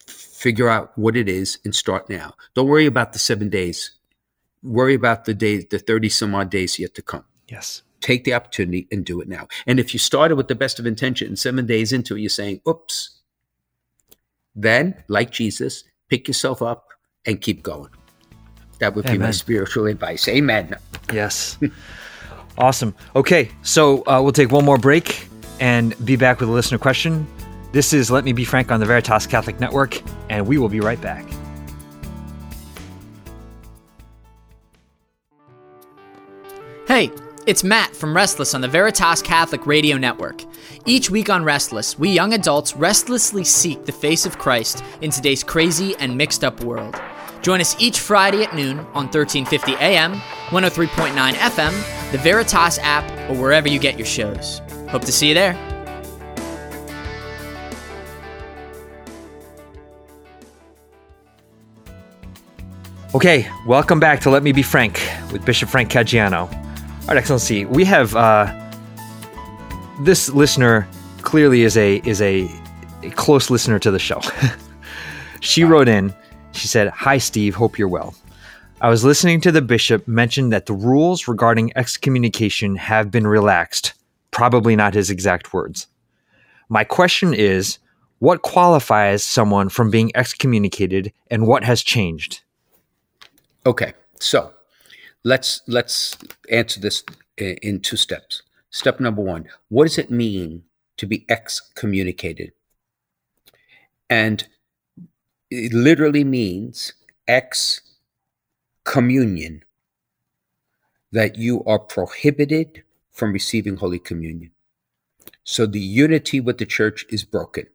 [0.07, 2.35] Figure out what it is and start now.
[2.55, 3.91] Don't worry about the seven days.
[4.63, 7.25] Worry about the days, the thirty some odd days yet to come.
[7.47, 7.81] Yes.
[8.01, 9.47] take the opportunity and do it now.
[9.65, 12.29] And if you started with the best of intention and seven days into it, you're
[12.29, 13.19] saying, oops,
[14.55, 16.89] then, like Jesus, pick yourself up
[17.25, 17.89] and keep going.
[18.79, 20.27] That would be my spiritual advice.
[20.27, 20.75] Amen.
[21.11, 21.57] Yes.
[22.57, 22.93] awesome.
[23.15, 23.49] Okay.
[23.63, 25.27] So uh, we'll take one more break
[25.59, 27.27] and be back with a listener question.
[27.71, 30.79] This is Let Me Be Frank on the Veritas Catholic Network, and we will be
[30.79, 31.25] right back.
[36.87, 37.11] Hey,
[37.45, 40.43] it's Matt from Restless on the Veritas Catholic Radio Network.
[40.85, 45.43] Each week on Restless, we young adults restlessly seek the face of Christ in today's
[45.43, 46.99] crazy and mixed up world.
[47.41, 50.15] Join us each Friday at noon on 1350 AM,
[50.49, 54.61] 103.9 FM, the Veritas app, or wherever you get your shows.
[54.89, 55.55] Hope to see you there.
[63.15, 66.41] Okay, welcome back to Let Me Be Frank with Bishop Frank Caggiano.
[66.41, 68.53] All right, Excellency, we have uh,
[70.01, 70.87] this listener
[71.21, 72.49] clearly is a is a,
[73.03, 74.21] a close listener to the show.
[75.39, 76.13] she wrote in.
[76.57, 77.55] She said, "Hi, Steve.
[77.55, 78.15] Hope you're well.
[78.81, 83.93] I was listening to the bishop mention that the rules regarding excommunication have been relaxed
[84.31, 85.87] probably not his exact words.
[86.69, 87.79] My question is
[88.19, 92.41] what qualifies someone from being excommunicated and what has changed?
[93.65, 94.53] Okay, so
[95.23, 96.17] let's let's
[96.51, 97.03] answer this
[97.37, 98.43] in two steps.
[98.69, 100.63] Step number one: What does it mean
[100.97, 102.51] to be excommunicated?
[104.09, 104.47] And
[105.49, 106.93] it literally means
[107.27, 107.81] ex
[108.83, 109.63] communion,
[111.11, 114.51] that you are prohibited from receiving Holy Communion.
[115.43, 117.67] So the unity with the church is broken.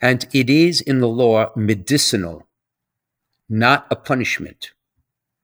[0.00, 2.46] And it is in the law medicinal
[3.48, 4.72] not a punishment.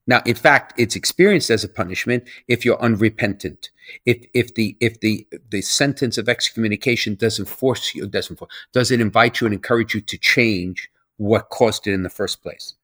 [0.06, 3.70] Now, in fact, it's experienced as a punishment if you're unrepentant.
[4.04, 8.90] If if the if the the sentence of excommunication doesn't force you, doesn't force, does
[8.90, 10.90] it invite you and encourage you to change
[11.22, 12.74] what caused it in the first place.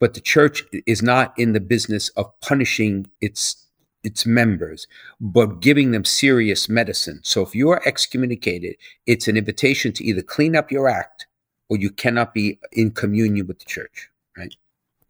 [0.00, 3.64] But the church is not in the business of punishing its
[4.04, 4.86] its members,
[5.20, 7.18] but giving them serious medicine.
[7.24, 8.76] So if you are excommunicated,
[9.06, 11.26] it's an invitation to either clean up your act
[11.68, 14.54] or you cannot be in communion with the church, right?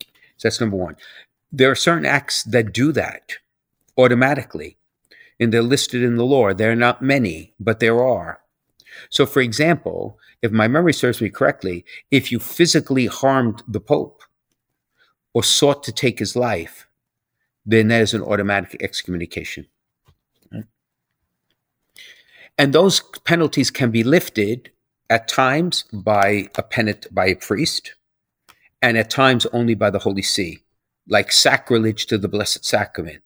[0.01, 0.97] So that's number one.
[1.51, 3.38] There are certain acts that do that
[3.96, 4.76] automatically,
[5.40, 6.53] and they're listed in the law.
[6.53, 8.40] There are not many, but there are.
[9.11, 14.22] So, for example, if my memory serves me correctly, if you physically harmed the Pope
[15.32, 16.86] or sought to take his life,
[17.64, 19.66] then that is an automatic excommunication.
[22.57, 24.70] And those penalties can be lifted
[25.09, 27.94] at times by a penit by a priest,
[28.82, 30.64] and at times only by the Holy See,
[31.09, 33.23] like sacrilege to the Blessed Sacrament.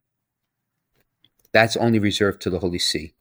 [1.52, 3.14] That's only reserved to the Holy See.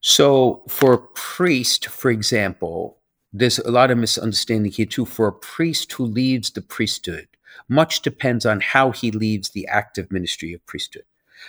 [0.00, 2.98] So, for a priest, for example,
[3.32, 5.04] there's a lot of misunderstanding here too.
[5.04, 7.28] For a priest who leaves the priesthood,
[7.68, 11.04] much depends on how he leaves the active ministry of priesthood.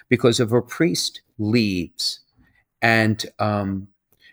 [0.07, 2.21] Because if a priest leaves
[2.81, 3.87] and um,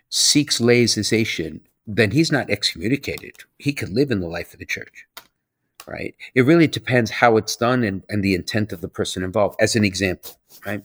[0.09, 3.35] seeks laicization, then he's not excommunicated.
[3.59, 5.05] He can live in the life of the church,
[5.87, 6.13] right?
[6.35, 9.75] It really depends how it's done and, and the intent of the person involved, as
[9.75, 10.83] an example, right?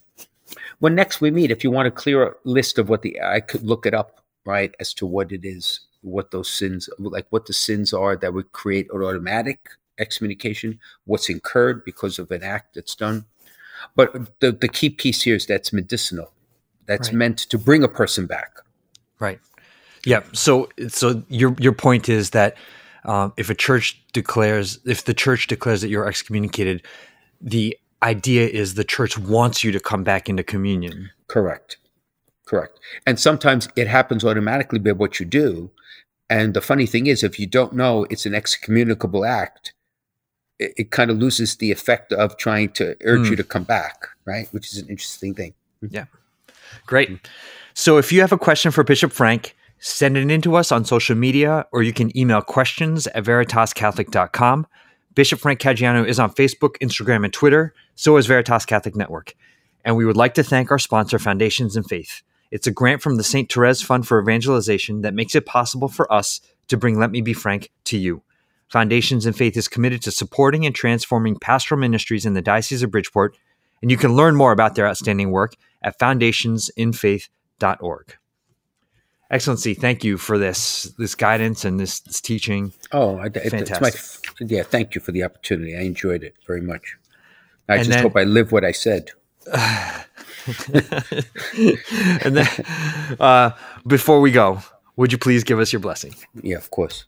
[0.78, 3.62] When next we meet, if you want a clear list of what the, I could
[3.62, 7.52] look it up, right, as to what it is, what those sins, like what the
[7.52, 12.94] sins are that would create an automatic excommunication, what's incurred because of an act that's
[12.94, 13.24] done.
[13.96, 16.32] But the, the key piece here is that's medicinal.
[16.86, 17.16] That's right.
[17.16, 18.56] meant to bring a person back.
[19.18, 19.40] Right.
[20.04, 20.22] Yeah.
[20.32, 22.56] So so your your point is that
[23.04, 26.82] um, if a church declares if the church declares that you're excommunicated,
[27.40, 31.10] the idea is the church wants you to come back into communion.
[31.28, 31.78] Correct.
[32.46, 32.78] Correct.
[33.06, 35.70] And sometimes it happens automatically by what you do.
[36.28, 39.72] And the funny thing is, if you don't know it's an excommunicable act,
[40.58, 43.30] it, it kind of loses the effect of trying to urge mm.
[43.30, 44.48] you to come back, right?
[44.52, 45.54] Which is an interesting thing.
[45.88, 46.06] Yeah.
[46.86, 47.28] Great.
[47.74, 50.84] So if you have a question for Bishop Frank, send it in to us on
[50.84, 54.64] social media or you can email questions at veritascatholic.com.
[55.14, 57.74] Bishop Frank Caggiano is on Facebook, Instagram, and Twitter.
[57.96, 59.34] So is Veritas Catholic Network.
[59.84, 62.22] And we would like to thank our sponsor, Foundations in Faith.
[62.52, 63.50] It's a grant from the St.
[63.50, 67.32] Therese Fund for Evangelization that makes it possible for us to bring Let Me Be
[67.32, 68.22] Frank to you.
[68.68, 72.92] Foundations in Faith is committed to supporting and transforming pastoral ministries in the Diocese of
[72.92, 73.36] Bridgeport,
[73.82, 78.16] and you can learn more about their outstanding work at foundationsinfaith.org.
[79.32, 82.74] Excellency, thank you for this this guidance and this, this teaching.
[82.92, 84.22] Oh, I, Fantastic.
[84.38, 85.74] My, yeah, thank you for the opportunity.
[85.74, 86.98] I enjoyed it very much.
[87.66, 89.10] I and just then, hope I live what I said.
[89.54, 90.04] and
[92.36, 92.48] then,
[93.18, 93.52] uh,
[93.86, 94.60] before we go,
[94.96, 96.14] would you please give us your blessing?
[96.42, 97.06] Yeah, of course.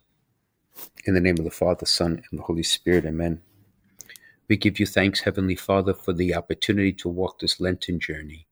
[1.05, 3.41] In the name of the Father, Son, and the Holy Spirit, amen.
[4.47, 8.47] We give you thanks, Heavenly Father, for the opportunity to walk this Lenten journey.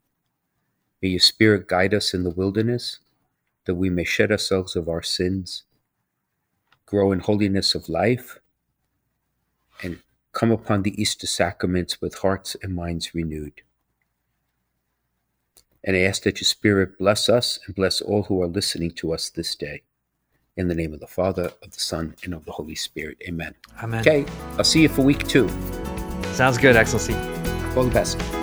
[1.01, 2.99] May your Spirit guide us in the wilderness,
[3.65, 5.63] that we may shed ourselves of our sins,
[6.85, 8.39] grow in holiness of life,
[9.81, 9.99] and
[10.31, 13.61] come upon the Easter sacraments with hearts and minds renewed.
[15.83, 19.13] And I ask that your Spirit bless us and bless all who are listening to
[19.13, 19.83] us this day.
[20.55, 23.17] In the name of the Father, of the Son, and of the Holy Spirit.
[23.27, 23.55] Amen.
[23.81, 24.01] Amen.
[24.01, 24.25] Okay,
[24.57, 25.49] I'll see you for week two.
[26.33, 27.15] Sounds good, Excellency.
[27.75, 28.42] All the best.